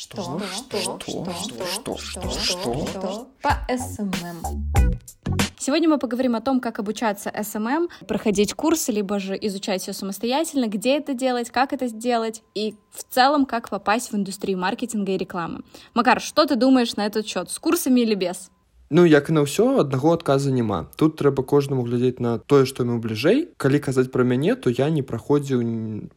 Что? 0.00 0.22
Что? 0.22 0.78
Что? 0.78 1.00
Что? 1.00 1.96
Что? 1.98 2.30
Что? 2.30 2.30
Что? 2.30 3.26
По 3.42 3.58
SMM. 3.68 4.70
Сегодня 5.58 5.88
мы 5.88 5.98
поговорим 5.98 6.36
о 6.36 6.40
том, 6.40 6.60
как 6.60 6.78
обучаться 6.78 7.32
SMM, 7.42 7.88
проходить 8.06 8.54
курсы, 8.54 8.92
либо 8.92 9.18
же 9.18 9.36
изучать 9.40 9.82
все 9.82 9.92
самостоятельно, 9.92 10.68
где 10.68 10.98
это 10.98 11.14
делать, 11.14 11.50
как 11.50 11.72
это 11.72 11.88
сделать 11.88 12.44
и 12.54 12.76
в 12.92 13.12
целом, 13.12 13.44
как 13.44 13.70
попасть 13.70 14.12
в 14.12 14.14
индустрию 14.16 14.58
маркетинга 14.58 15.10
и 15.10 15.16
рекламы. 15.16 15.62
Макар, 15.94 16.20
что 16.20 16.46
ты 16.46 16.54
думаешь 16.54 16.94
на 16.94 17.04
этот 17.04 17.26
счет, 17.26 17.50
с 17.50 17.58
курсами 17.58 18.02
или 18.02 18.14
без? 18.14 18.52
Ну 18.90 19.04
як 19.04 19.28
і 19.28 19.32
на 19.36 19.44
ўсё 19.44 19.84
аднаго 19.84 20.16
адказа 20.16 20.48
няма. 20.48 20.88
Тут 20.96 21.20
трэба 21.20 21.44
кожнаму 21.44 21.84
глядзець 21.84 22.24
на 22.24 22.38
тое 22.40 22.64
што 22.64 22.88
ему 22.88 22.96
бліжэй. 23.04 23.52
Калі 23.60 23.78
казаць 23.84 24.08
пра 24.08 24.24
мяне 24.24 24.56
то 24.56 24.72
я 24.72 24.88
не 24.88 25.04
праходзіў 25.04 25.60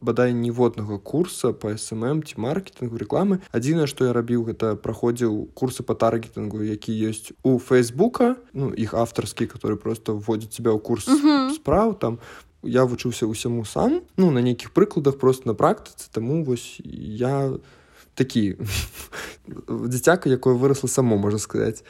бадай 0.00 0.32
ніводнага 0.32 0.96
курса 0.96 1.52
по 1.52 1.76
смм 1.76 2.24
ці 2.24 2.40
маркетингу 2.40 2.96
рекламы 2.96 3.44
адзінае 3.52 3.84
што 3.84 4.08
я 4.08 4.16
рабіў 4.16 4.48
гэта 4.48 4.72
праходзіў 4.80 5.52
курсы 5.52 5.84
по 5.84 5.92
таргетингу 5.92 6.64
які 6.64 6.96
ёсць 7.12 7.36
у 7.44 7.60
фейсбука 7.60 8.40
ну 8.56 8.72
іх 8.72 8.96
аўтарскі 8.96 9.52
который 9.52 9.76
просто 9.76 10.16
вводзіць 10.16 10.56
тебя 10.56 10.72
ў 10.72 10.80
курс 10.80 11.08
uh 11.08 11.20
-huh. 11.20 11.52
спраў 11.52 11.92
там 11.94 12.18
я 12.62 12.84
вучыўся 12.88 13.26
ўсяму 13.26 13.64
сам. 13.66 14.00
Ну 14.16 14.30
на 14.30 14.40
нейкіх 14.40 14.72
прыкладах 14.72 15.18
просто 15.18 15.48
на 15.48 15.54
практыцы. 15.54 16.08
Таму 16.10 16.44
вось 16.44 16.80
я 16.84 17.52
такі 18.14 18.56
дзіцяка 19.58 20.30
якое 20.30 20.54
выросла 20.54 20.88
само 20.88 21.16
можна 21.16 21.38
сказаць 21.38 21.84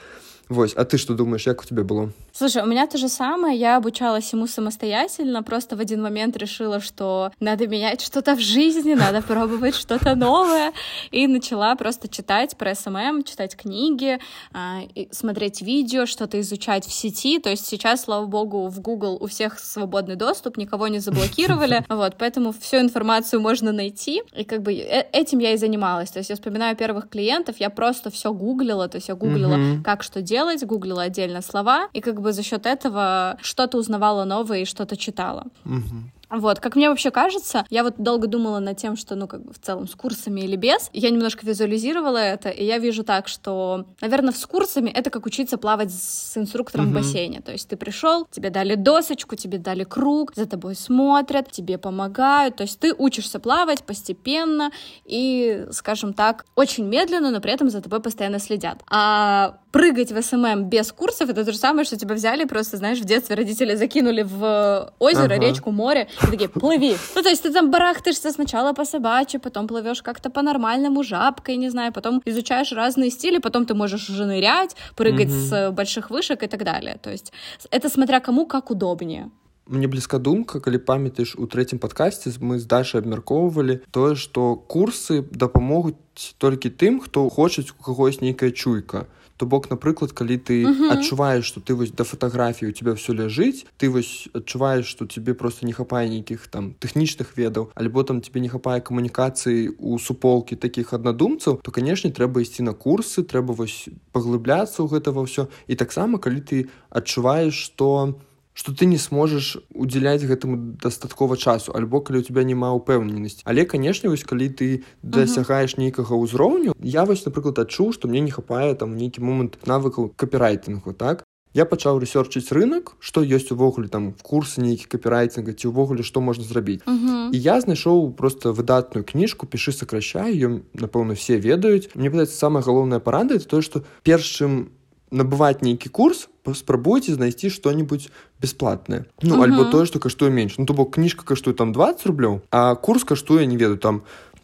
Вось, 0.52 0.74
а 0.74 0.84
ты 0.84 0.98
что 0.98 1.14
думаешь, 1.14 1.44
как 1.44 1.62
у 1.62 1.64
тебя 1.64 1.82
было? 1.82 2.10
Слушай, 2.32 2.62
у 2.62 2.66
меня 2.66 2.86
то 2.86 2.98
же 2.98 3.08
самое. 3.08 3.58
Я 3.58 3.76
обучалась 3.76 4.30
ему 4.32 4.46
самостоятельно, 4.46 5.42
просто 5.42 5.76
в 5.76 5.80
один 5.80 6.02
момент 6.02 6.36
решила, 6.36 6.80
что 6.80 7.32
надо 7.40 7.66
менять 7.66 8.02
что-то 8.02 8.34
в 8.34 8.40
жизни, 8.40 8.92
надо 8.92 9.22
пробовать 9.22 9.74
что-то 9.74 10.14
новое. 10.14 10.72
И 11.10 11.26
начала 11.26 11.74
просто 11.76 12.08
читать 12.08 12.56
про 12.58 12.74
SMM, 12.74 13.24
читать 13.24 13.56
книги, 13.56 14.18
а, 14.52 14.80
смотреть 15.10 15.62
видео, 15.62 16.04
что-то 16.04 16.38
изучать 16.40 16.86
в 16.86 16.92
сети. 16.92 17.38
То 17.38 17.48
есть 17.48 17.66
сейчас, 17.66 18.02
слава 18.02 18.26
богу, 18.26 18.68
в 18.68 18.80
Google 18.80 19.16
у 19.20 19.26
всех 19.28 19.58
свободный 19.58 20.16
доступ, 20.16 20.58
никого 20.58 20.88
не 20.88 20.98
заблокировали. 20.98 21.84
Вот, 22.02 22.16
поэтому 22.18 22.52
всю 22.52 22.78
информацию 22.78 23.40
можно 23.40 23.70
найти. 23.70 24.22
И 24.34 24.44
как 24.44 24.62
бы 24.62 24.72
э, 24.72 25.06
этим 25.12 25.38
я 25.38 25.52
и 25.52 25.56
занималась. 25.56 26.10
То 26.10 26.18
есть 26.18 26.30
я 26.30 26.36
вспоминаю 26.36 26.76
первых 26.76 27.08
клиентов, 27.08 27.56
я 27.58 27.70
просто 27.70 28.10
все 28.10 28.32
гуглила, 28.32 28.88
то 28.88 28.96
есть 28.96 29.08
я 29.08 29.14
гуглила, 29.14 29.58
как 29.84 30.02
что 30.02 30.20
делать, 30.22 30.41
делать, 30.42 30.64
гуглила 30.64 31.02
отдельно 31.02 31.42
слова, 31.42 31.88
и 31.92 32.00
как 32.00 32.20
бы 32.20 32.32
за 32.32 32.42
счет 32.42 32.66
этого 32.66 33.36
что-то 33.42 33.78
узнавала 33.78 34.24
новое 34.24 34.60
и 34.60 34.64
что-то 34.64 34.96
читала. 34.96 35.44
Угу. 35.64 36.12
Вот, 36.32 36.60
как 36.60 36.76
мне 36.76 36.88
вообще 36.88 37.10
кажется, 37.10 37.66
я 37.68 37.82
вот 37.82 37.96
долго 37.98 38.26
думала 38.26 38.58
над 38.58 38.78
тем, 38.78 38.96
что, 38.96 39.14
ну, 39.16 39.28
как 39.28 39.44
бы 39.44 39.52
в 39.52 39.58
целом 39.58 39.86
с 39.86 39.94
курсами 39.94 40.40
или 40.40 40.56
без. 40.56 40.88
Я 40.94 41.10
немножко 41.10 41.44
визуализировала 41.44 42.16
это, 42.16 42.48
и 42.48 42.64
я 42.64 42.78
вижу 42.78 43.04
так, 43.04 43.28
что, 43.28 43.84
наверное, 44.00 44.32
с 44.32 44.46
курсами 44.46 44.88
это 44.88 45.10
как 45.10 45.26
учиться 45.26 45.58
плавать 45.58 45.92
с 45.92 46.34
инструктором 46.38 46.86
uh-huh. 46.86 46.90
в 46.90 46.94
бассейне. 46.94 47.42
То 47.42 47.52
есть 47.52 47.68
ты 47.68 47.76
пришел, 47.76 48.26
тебе 48.30 48.48
дали 48.48 48.76
досочку, 48.76 49.36
тебе 49.36 49.58
дали 49.58 49.84
круг, 49.84 50.32
за 50.34 50.46
тобой 50.46 50.74
смотрят, 50.74 51.50
тебе 51.50 51.76
помогают. 51.76 52.56
То 52.56 52.62
есть 52.62 52.80
ты 52.80 52.94
учишься 52.94 53.38
плавать 53.38 53.84
постепенно 53.84 54.70
и, 55.04 55.66
скажем 55.70 56.14
так, 56.14 56.46
очень 56.56 56.86
медленно, 56.86 57.30
но 57.30 57.42
при 57.42 57.52
этом 57.52 57.68
за 57.68 57.82
тобой 57.82 58.00
постоянно 58.00 58.38
следят. 58.38 58.82
А 58.88 59.58
прыгать 59.71 60.11
в 60.11 60.21
СММ 60.21 60.69
без 60.69 60.91
курсов 60.91 61.29
это 61.29 61.45
то 61.45 61.51
же 61.51 61.57
самое, 61.57 61.85
что 61.85 61.97
тебя 61.97 62.15
взяли 62.15 62.45
просто, 62.45 62.77
знаешь, 62.77 62.99
в 62.99 63.05
детстве 63.05 63.35
родители 63.35 63.75
закинули 63.75 64.23
в 64.23 64.93
озеро, 64.99 65.35
ага. 65.35 65.39
речку, 65.39 65.71
море, 65.71 66.07
и 66.23 66.31
такие, 66.31 66.49
плыви. 66.49 66.95
Ну, 67.15 67.23
то 67.23 67.29
есть 67.29 67.43
ты 67.43 67.51
там 67.51 67.71
барахтаешься 67.71 68.31
сначала 68.31 68.73
по 68.73 68.85
собачьи, 68.85 69.39
потом 69.39 69.67
плывешь 69.67 70.01
как-то 70.01 70.29
по-нормальному, 70.29 71.03
жабкой, 71.03 71.57
не 71.57 71.69
знаю, 71.69 71.93
потом 71.93 72.21
изучаешь 72.25 72.71
разные 72.71 73.09
стили, 73.09 73.39
потом 73.39 73.65
ты 73.65 73.73
можешь 73.73 74.09
уже 74.09 74.25
нырять, 74.25 74.75
прыгать 74.95 75.29
угу. 75.29 75.35
с 75.35 75.71
больших 75.71 76.09
вышек 76.09 76.43
и 76.43 76.47
так 76.47 76.63
далее. 76.63 76.97
То 77.01 77.11
есть 77.11 77.31
это 77.71 77.89
смотря 77.89 78.19
кому 78.19 78.45
как 78.45 78.71
удобнее. 78.71 79.29
Мне 79.67 79.87
блізка 79.87 80.17
думка 80.17 80.59
калі 80.63 80.79
памятаеш 80.79 81.35
у 81.35 81.43
трэцім 81.43 81.79
падкасці 81.83 82.31
мы 82.39 82.55
з 82.55 82.67
дашай 82.71 83.03
абмяркоўвалі 83.03 83.83
тое 83.91 84.15
што 84.15 84.55
курсы 84.55 85.27
дапамогуць 85.27 86.39
толькі 86.39 86.71
тым 86.71 87.03
хто 87.03 87.27
хочуць 87.27 87.75
у 87.75 87.83
кагось 87.83 88.21
нейкая 88.23 88.51
чуйка 88.55 89.07
то 89.42 89.46
бок 89.46 89.66
напрыклад 89.74 90.12
калі 90.14 90.38
ты 90.38 90.62
адчуваеш 90.94 91.42
что 91.42 91.58
ты 91.58 91.74
вось 91.74 91.90
да 91.90 92.06
фатаграфіі 92.06 92.70
у 92.70 92.74
тебя 92.78 92.94
все 92.94 93.10
ляжыць 93.10 93.66
ты 93.74 93.90
вось 93.90 94.30
адчуваеш 94.30 94.86
что 94.86 95.02
тебе 95.10 95.34
просто 95.34 95.66
не 95.66 95.74
хапае 95.74 96.06
нейкіх 96.06 96.46
там 96.46 96.78
тэхнічных 96.78 97.34
ведаў 97.34 97.74
альбо 97.74 98.06
там 98.06 98.22
тебе 98.22 98.38
не 98.38 98.46
хапае 98.46 98.78
камунікацыі 98.78 99.74
у 99.82 99.98
суполкі 99.98 100.54
таких 100.54 100.94
аднадумцаў 100.94 101.58
то 101.58 101.74
канешне 101.74 102.14
трэба 102.14 102.46
ісці 102.46 102.62
на 102.70 102.78
курсы 102.78 103.26
трэба 103.26 103.50
вось 103.50 103.90
паглыбляцца 104.14 104.78
ў 104.78 104.94
гэта 104.94 105.10
ўсё. 105.10 105.50
І 105.66 105.74
таксама 105.74 106.22
калі 106.22 106.38
ты 106.38 106.70
адчуваеш 106.94 107.58
что 107.58 108.14
ты 108.14 108.31
что 108.54 108.74
ты 108.74 108.86
не 108.86 108.98
сможешь 108.98 109.58
уделять 109.74 110.24
гэтаму 110.24 110.76
дастаткова 110.82 111.36
часу 111.36 111.72
альбо 111.74 112.00
калі 112.00 112.20
у 112.20 112.22
тебя 112.22 112.44
няма 112.44 112.72
упэўненасць 112.76 113.42
але 113.44 113.64
канешне 113.64 114.08
вось 114.08 114.24
калі 114.24 114.48
ты 114.48 114.84
дасягаеш 115.02 115.76
нейкага 115.76 116.16
ўзроўню 116.16 116.76
я 116.80 117.04
вось 117.04 117.24
напрыклад 117.24 117.58
адчуў 117.58 117.92
што 117.92 118.08
мне 118.08 118.20
не 118.20 118.30
хапае 118.30 118.74
там 118.74 118.96
нейкі 118.96 119.22
момант 119.22 119.58
навыкаў 119.66 120.12
капірайтынгу 120.16 120.92
так? 120.92 121.24
Я 121.54 121.66
пачаў 121.68 122.00
рэсёрчыць 122.00 122.48
рынок 122.56 122.96
што 122.98 123.20
ёсць 123.20 123.52
увогуле 123.52 123.88
там 123.92 124.12
курсы 124.24 124.64
нейкі 124.64 124.88
капірайтинга 124.88 125.52
ці 125.52 125.68
ўвогуле 125.68 126.00
што 126.00 126.24
можна 126.24 126.44
зрабіць. 126.44 126.80
Uh 126.88 126.96
-huh. 126.96 127.28
і 127.32 127.38
я 127.38 127.60
знайшоў 127.60 128.12
просто 128.16 128.52
выдатную 128.52 129.04
кніжку 129.04 129.46
пішы 129.46 129.72
сокращай 129.72 130.32
ее 130.32 130.62
напэўна 130.74 131.12
все 131.12 131.36
ведаюць. 131.36 131.90
Мне 131.94 132.10
падаецца 132.10 132.36
самая 132.36 132.64
галоўная 132.64 133.00
парада 133.00 133.34
это 133.34 133.46
то 133.46 133.60
что 133.60 133.82
перш 134.02 134.40
чым 134.40 134.72
набываць 135.11 135.61
нейкі 135.61 135.89
курс 135.89 136.27
паспрабуйце 136.43 137.13
знайсці 137.13 137.49
что-нибудь 137.49 138.09
бесплатное 138.41 139.05
ну 139.21 139.35
uh 139.35 139.39
-huh. 139.39 139.43
альбо 139.43 139.71
тое 139.71 139.85
что 139.85 139.99
каштуе 139.99 140.31
менш 140.31 140.57
ну 140.57 140.65
то 140.65 140.73
бок 140.73 140.95
кніжка 140.95 141.23
каштуе 141.23 141.53
там 141.53 141.71
20 141.71 142.05
рублёў 142.07 142.41
а 142.51 142.75
курс 142.75 143.03
каштуе 143.03 143.45
не 143.45 143.57
ведаю 143.57 143.77
там 143.77 144.01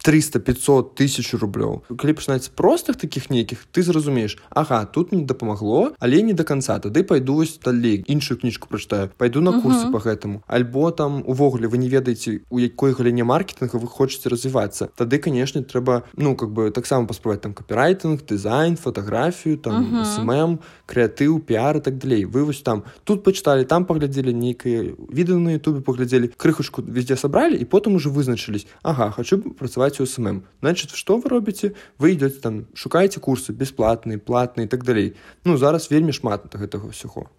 300 0.09 0.41
500 0.41 0.95
тысяч 0.97 1.37
рублёў 1.37 1.85
калі 1.93 2.17
пачынаецца 2.17 2.49
простых 2.57 2.97
таких 2.97 3.29
нейкіх 3.29 3.69
ты 3.73 3.83
зразумееш 3.83 4.39
Ага 4.49 4.87
тут 4.87 5.13
не 5.13 5.25
дапамагло 5.25 5.93
але 6.01 6.23
не 6.23 6.33
до 6.33 6.45
конца 6.45 6.79
тады 6.79 7.05
пайду 7.05 7.35
вось 7.35 7.61
далей 7.61 8.05
іншую 8.09 8.41
кніжку 8.41 8.69
прачытаю 8.73 9.11
пайду 9.19 9.41
на 9.41 9.61
курсы 9.61 9.85
-huh. 9.85 9.93
по 9.93 9.99
гэтаму. 9.99 10.41
Альбо 10.47 10.91
там 10.91 11.23
увогуле 11.27 11.69
вы 11.69 11.77
не 11.77 11.89
ведаеце 11.89 12.41
у 12.49 12.59
якой 12.59 12.93
галіне 12.93 13.25
маркетинга 13.25 13.79
вы 13.79 13.87
хочаце 13.87 14.29
развівацца. 14.29 14.89
Тады 14.97 15.19
канешне 15.19 15.61
трэба 15.63 16.03
ну 16.17 16.37
как 16.37 16.49
бы 16.49 16.71
таксама 16.71 17.07
паспрабаваць 17.07 17.43
там 17.43 17.53
капірайтинг 17.53 18.21
дызайн 18.29 18.77
фотаграфію 18.77 19.57
там 19.57 19.75
-huh. 19.75 20.05
смм 20.05 20.59
крэатыў 20.87 21.41
піар 21.41 21.81
так 21.81 21.99
далей. 21.99 22.27
Вы 22.27 22.45
вось 22.45 22.63
там 22.63 22.83
тут 23.05 23.25
пачыталі 23.25 23.65
там 23.65 23.85
паглядзелі 23.85 24.35
нейкія 24.35 24.83
віды 25.13 25.35
на 25.35 25.53
Ютубе 25.53 25.81
паглядзелі 25.81 26.31
крыхушку 26.37 26.83
везде 26.83 27.17
сабралі 27.17 27.57
і 27.57 27.65
потым 27.65 27.95
уже 27.95 28.09
вызначылись 28.09 28.67
Ага 28.83 29.11
хочу 29.11 29.39
працаваць 29.39 29.98
працаваць 29.98 30.00
у 30.00 30.06
СММ 30.06 30.46
значит 30.62 30.92
что 30.92 31.18
вы 31.18 31.30
робіце 31.30 31.74
вы 31.98 32.14
идете 32.14 32.40
там 32.40 32.66
шукаеце 32.74 33.20
курсы 33.20 33.52
бесплатные 33.52 34.20
платные 34.20 34.66
и 34.66 34.70
так 34.70 34.84
далей 34.84 35.16
ну 35.46 35.58
зараз 35.58 35.90
вельмі 35.90 36.14
шмат 36.14 36.46
гэтага 36.54 36.94
ўсяго 36.94 37.30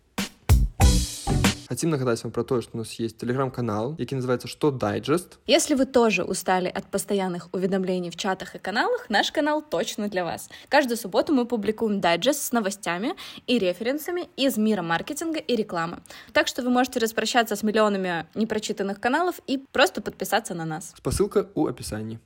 Хотим 1.74 1.90
нагадать 1.90 2.22
вам 2.22 2.32
про 2.32 2.44
то, 2.44 2.60
что 2.60 2.70
у 2.74 2.78
нас 2.78 2.92
есть 3.00 3.18
телеграм-канал, 3.18 3.96
який 3.98 4.16
называется 4.16 4.46
«Что 4.48 4.70
дайджест?». 4.70 5.38
Если 5.46 5.74
вы 5.74 5.86
тоже 5.86 6.22
устали 6.22 6.68
от 6.68 6.86
постоянных 6.86 7.48
уведомлений 7.52 8.10
в 8.10 8.16
чатах 8.16 8.54
и 8.54 8.58
каналах, 8.58 9.08
наш 9.08 9.32
канал 9.32 9.62
точно 9.62 10.08
для 10.08 10.24
вас. 10.24 10.50
Каждую 10.68 10.96
субботу 10.96 11.32
мы 11.32 11.46
публикуем 11.46 12.00
дайджест 12.00 12.42
с 12.42 12.52
новостями 12.52 13.14
и 13.48 13.58
референсами 13.58 14.28
из 14.36 14.56
мира 14.56 14.82
маркетинга 14.82 15.40
и 15.40 15.56
рекламы. 15.56 15.98
Так 16.32 16.46
что 16.46 16.62
вы 16.62 16.70
можете 16.70 17.00
распрощаться 17.00 17.56
с 17.56 17.62
миллионами 17.62 18.26
непрочитанных 18.34 19.00
каналов 19.00 19.40
и 19.46 19.58
просто 19.72 20.02
подписаться 20.02 20.54
на 20.54 20.64
нас. 20.64 20.94
Ссылка 21.10 21.48
у 21.54 21.66
описании 21.66 22.20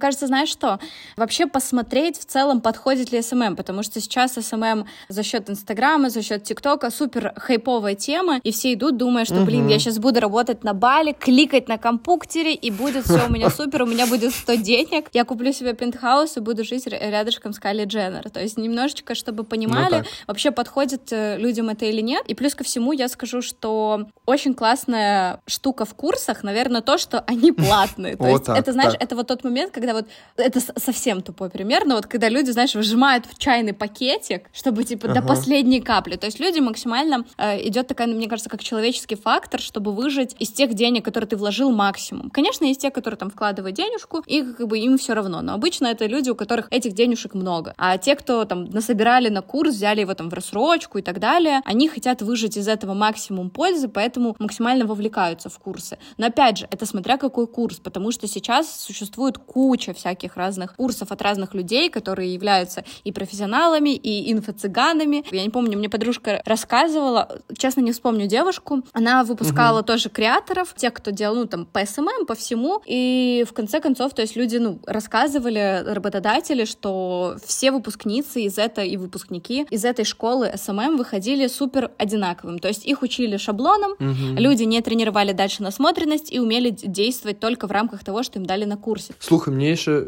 кажется, 0.00 0.26
знаешь 0.26 0.48
что? 0.48 0.80
Вообще 1.16 1.46
посмотреть 1.46 2.18
в 2.18 2.24
целом, 2.24 2.60
подходит 2.60 3.12
ли 3.12 3.22
SMM, 3.22 3.56
потому 3.56 3.82
что 3.82 4.00
сейчас 4.00 4.34
SMM 4.34 4.86
за 5.08 5.22
счет 5.22 5.48
Инстаграма, 5.48 6.10
за 6.10 6.22
счет 6.22 6.42
ТикТока 6.42 6.90
супер 6.90 7.32
хайповая 7.36 7.94
тема, 7.94 8.40
и 8.42 8.50
все 8.50 8.74
идут, 8.74 8.96
думая, 8.96 9.24
что, 9.24 9.44
блин, 9.44 9.68
я 9.68 9.78
сейчас 9.78 9.98
буду 9.98 10.20
работать 10.20 10.64
на 10.64 10.74
Бали, 10.74 11.12
кликать 11.12 11.68
на 11.68 11.78
компуктере, 11.78 12.54
и 12.54 12.70
будет 12.70 13.04
все 13.04 13.26
у 13.28 13.32
меня 13.32 13.50
супер, 13.60 13.82
у 13.82 13.86
меня 13.86 14.06
будет 14.06 14.34
100 14.34 14.54
денег, 14.56 15.06
я 15.12 15.24
куплю 15.24 15.52
себе 15.52 15.74
пентхаус 15.74 16.36
и 16.36 16.40
буду 16.40 16.64
жить 16.64 16.86
рядышком 16.86 17.52
с 17.52 17.58
Кайли 17.58 17.84
Дженнер. 17.84 18.28
То 18.30 18.40
есть 18.40 18.56
немножечко, 18.56 19.14
чтобы 19.14 19.44
понимали, 19.44 19.98
ну, 19.98 20.04
вообще 20.26 20.50
подходит 20.50 21.12
э, 21.12 21.36
людям 21.38 21.68
это 21.68 21.84
или 21.84 22.00
нет. 22.00 22.24
И 22.26 22.34
плюс 22.34 22.54
ко 22.54 22.64
всему 22.64 22.92
я 22.92 23.08
скажу, 23.08 23.42
что 23.42 24.06
очень 24.26 24.54
классная 24.54 25.40
штука 25.46 25.84
в 25.84 25.94
курсах, 25.94 26.42
наверное, 26.42 26.80
то, 26.80 26.98
что 26.98 27.20
они 27.26 27.52
платные. 27.60 28.16
То 28.16 28.28
есть 28.28 28.48
это, 28.48 28.72
знаешь, 28.72 28.94
это 28.98 29.16
вот 29.16 29.26
тот 29.26 29.44
момент, 29.44 29.72
когда 29.72 29.89
когда 29.90 29.94
вот 29.94 30.06
это 30.36 30.60
совсем 30.80 31.22
тупой 31.22 31.50
пример, 31.50 31.84
но 31.84 31.96
вот 31.96 32.06
когда 32.06 32.28
люди, 32.28 32.50
знаешь, 32.50 32.74
выжимают 32.74 33.26
в 33.26 33.38
чайный 33.38 33.72
пакетик, 33.72 34.48
чтобы 34.52 34.84
типа 34.84 35.10
ага. 35.10 35.20
до 35.20 35.26
последней 35.26 35.80
капли. 35.80 36.16
То 36.16 36.26
есть 36.26 36.40
люди 36.40 36.60
максимально 36.60 37.24
э, 37.36 37.66
идет 37.68 37.88
такая, 37.88 38.08
мне 38.08 38.28
кажется, 38.28 38.50
как 38.50 38.62
человеческий 38.62 39.16
фактор, 39.16 39.60
чтобы 39.60 39.92
выжить 39.92 40.36
из 40.38 40.50
тех 40.50 40.74
денег, 40.74 41.04
которые 41.04 41.28
ты 41.28 41.36
вложил 41.36 41.70
максимум. 41.70 42.30
Конечно, 42.30 42.64
есть 42.64 42.80
те, 42.80 42.90
которые 42.90 43.18
там 43.18 43.30
вкладывают 43.30 43.76
денежку, 43.76 44.22
и 44.26 44.42
как 44.42 44.68
бы 44.68 44.78
им 44.78 44.98
все 44.98 45.14
равно. 45.14 45.42
Но 45.42 45.54
обычно 45.54 45.86
это 45.86 46.06
люди, 46.06 46.30
у 46.30 46.34
которых 46.34 46.68
этих 46.70 46.92
денежек 46.92 47.34
много. 47.34 47.74
А 47.76 47.98
те, 47.98 48.14
кто 48.14 48.44
там 48.44 48.64
насобирали 48.64 49.28
на 49.28 49.42
курс, 49.42 49.74
взяли 49.74 50.00
его 50.00 50.14
там 50.14 50.28
в 50.28 50.34
рассрочку 50.34 50.98
и 50.98 51.02
так 51.02 51.18
далее, 51.18 51.60
они 51.64 51.88
хотят 51.88 52.22
выжить 52.22 52.56
из 52.56 52.68
этого 52.68 52.94
максимум 52.94 53.50
пользы, 53.50 53.88
поэтому 53.88 54.36
максимально 54.38 54.86
вовлекаются 54.86 55.48
в 55.48 55.58
курсы. 55.58 55.98
Но 56.16 56.26
опять 56.26 56.58
же, 56.58 56.68
это 56.70 56.86
смотря 56.86 57.16
какой 57.16 57.46
курс, 57.46 57.78
потому 57.78 58.12
что 58.12 58.26
сейчас 58.26 58.80
существует 58.80 59.38
куча 59.38 59.79
всяких 59.88 60.36
разных 60.36 60.76
курсов 60.76 61.12
от 61.12 61.22
разных 61.22 61.54
людей, 61.54 61.90
которые 61.90 62.32
являются 62.32 62.84
и 63.04 63.12
профессионалами, 63.12 63.90
и 63.90 64.32
инфо-цыганами. 64.32 65.24
Я 65.30 65.42
не 65.42 65.50
помню, 65.50 65.78
мне 65.78 65.88
подружка 65.88 66.42
рассказывала, 66.44 67.40
честно 67.56 67.80
не 67.80 67.92
вспомню 67.92 68.26
девушку, 68.26 68.82
она 68.92 69.24
выпускала 69.24 69.78
угу. 69.78 69.86
тоже 69.86 70.08
креаторов, 70.08 70.74
тех, 70.76 70.92
кто 70.92 71.10
делал, 71.10 71.36
ну, 71.36 71.46
там, 71.46 71.66
по 71.66 71.84
SMM, 71.84 72.26
по 72.26 72.34
всему, 72.34 72.82
и 72.86 73.44
в 73.48 73.52
конце 73.52 73.80
концов, 73.80 74.14
то 74.14 74.22
есть 74.22 74.36
люди, 74.36 74.56
ну, 74.56 74.80
рассказывали, 74.86 75.82
работодатели, 75.86 76.64
что 76.64 77.36
все 77.44 77.70
выпускницы 77.70 78.42
из 78.42 78.58
этой 78.58 78.88
и 78.88 78.96
выпускники 78.96 79.66
из 79.70 79.84
этой 79.84 80.04
школы 80.04 80.52
SMM 80.56 80.96
выходили 80.96 81.46
супер 81.46 81.90
одинаковым, 81.98 82.58
то 82.58 82.68
есть 82.68 82.84
их 82.84 83.02
учили 83.02 83.36
шаблоном, 83.36 83.92
угу. 83.92 84.36
люди 84.36 84.64
не 84.64 84.80
тренировали 84.80 85.32
дальше 85.32 85.62
насмотренность 85.62 86.32
и 86.32 86.40
умели 86.40 86.70
действовать 86.70 87.40
только 87.40 87.66
в 87.66 87.70
рамках 87.70 88.04
того, 88.04 88.22
что 88.22 88.38
им 88.38 88.44
дали 88.44 88.66
на 88.66 88.76
курсе 88.76 89.14
слухай 89.18 89.54
мне 89.54 89.69
яшчэ 89.70 90.02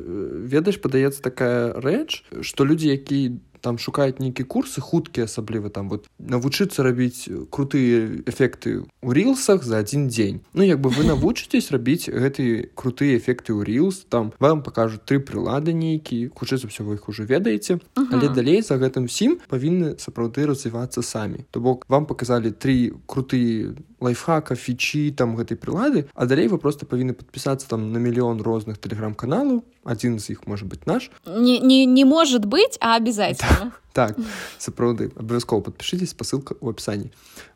ведаеш 0.49 0.83
падаецца 0.83 1.23
такая 1.23 1.73
рэч 1.79 2.25
што 2.43 2.65
людзі 2.65 2.93
якія 2.93 3.39
там 3.63 3.79
шукаюць 3.79 4.19
нейкі 4.19 4.45
курсы 4.45 4.83
хуткія 4.83 5.31
асабліва 5.31 5.71
там 5.71 5.89
вот 5.89 6.11
навучыцца 6.19 6.83
рабіць 6.83 7.31
крутыя 7.55 8.27
эфекты 8.27 8.83
ў 9.01 9.11
reels 9.15 9.45
ах 9.45 9.63
за 9.63 9.79
адзін 9.79 10.11
дзень 10.11 10.43
ну 10.53 10.67
як 10.67 10.83
бы 10.83 10.91
вы 10.91 11.07
навучыцесь 11.07 11.71
рабіць 11.71 12.11
гэты 12.11 12.75
крутыя 12.75 13.17
эфекты 13.17 13.55
ў 13.55 13.63
reels 13.63 14.03
там 14.11 14.35
вам 14.43 14.67
покажуць 14.67 15.07
тры 15.07 15.23
прылады 15.23 15.73
нейкі 15.73 16.35
хутчэй 16.35 16.59
за 16.59 16.67
ўсё 16.69 16.83
вы 16.85 16.99
іх 16.99 17.09
ужо 17.09 17.25
ведаеце 17.25 17.79
але 17.95 18.29
далей 18.35 18.61
за 18.67 18.77
гэтым 18.83 19.07
сім 19.07 19.39
павінны 19.47 19.95
сапраўды 20.03 20.45
развівацца 20.45 21.01
самі. 21.01 21.47
То 21.55 21.63
бок 21.63 21.87
вам 21.89 22.11
показалі 22.11 22.51
три 22.51 22.93
крутыя 23.07 23.73
лайфхака 24.02 24.56
фічі 24.56 25.12
там 25.12 25.36
гэтай 25.36 25.58
прылады 25.58 26.06
а 26.14 26.26
далей 26.26 26.48
вы 26.48 26.58
просто 26.58 26.86
павінны 26.86 27.14
подпісацца 27.14 27.68
там 27.68 27.92
на 27.92 27.98
мільён 27.98 28.42
розных 28.42 28.78
тэлеграм-каналаў 28.78 29.64
один 29.84 30.20
з 30.20 30.38
іх 30.38 30.48
может 30.48 30.68
быть 30.68 30.86
наш 30.86 31.12
не 31.26 31.60
не 31.60 31.86
не 31.86 32.06
может 32.06 32.46
быть 32.46 32.78
а 32.82 32.96
обязательно 32.96 33.74
так 33.94 34.18
сапраўды 34.58 35.12
абавязкова 35.16 35.62
подпішитесь 35.62 36.14
посылка 36.14 36.56
у 36.60 36.70
опісанні 36.70 37.12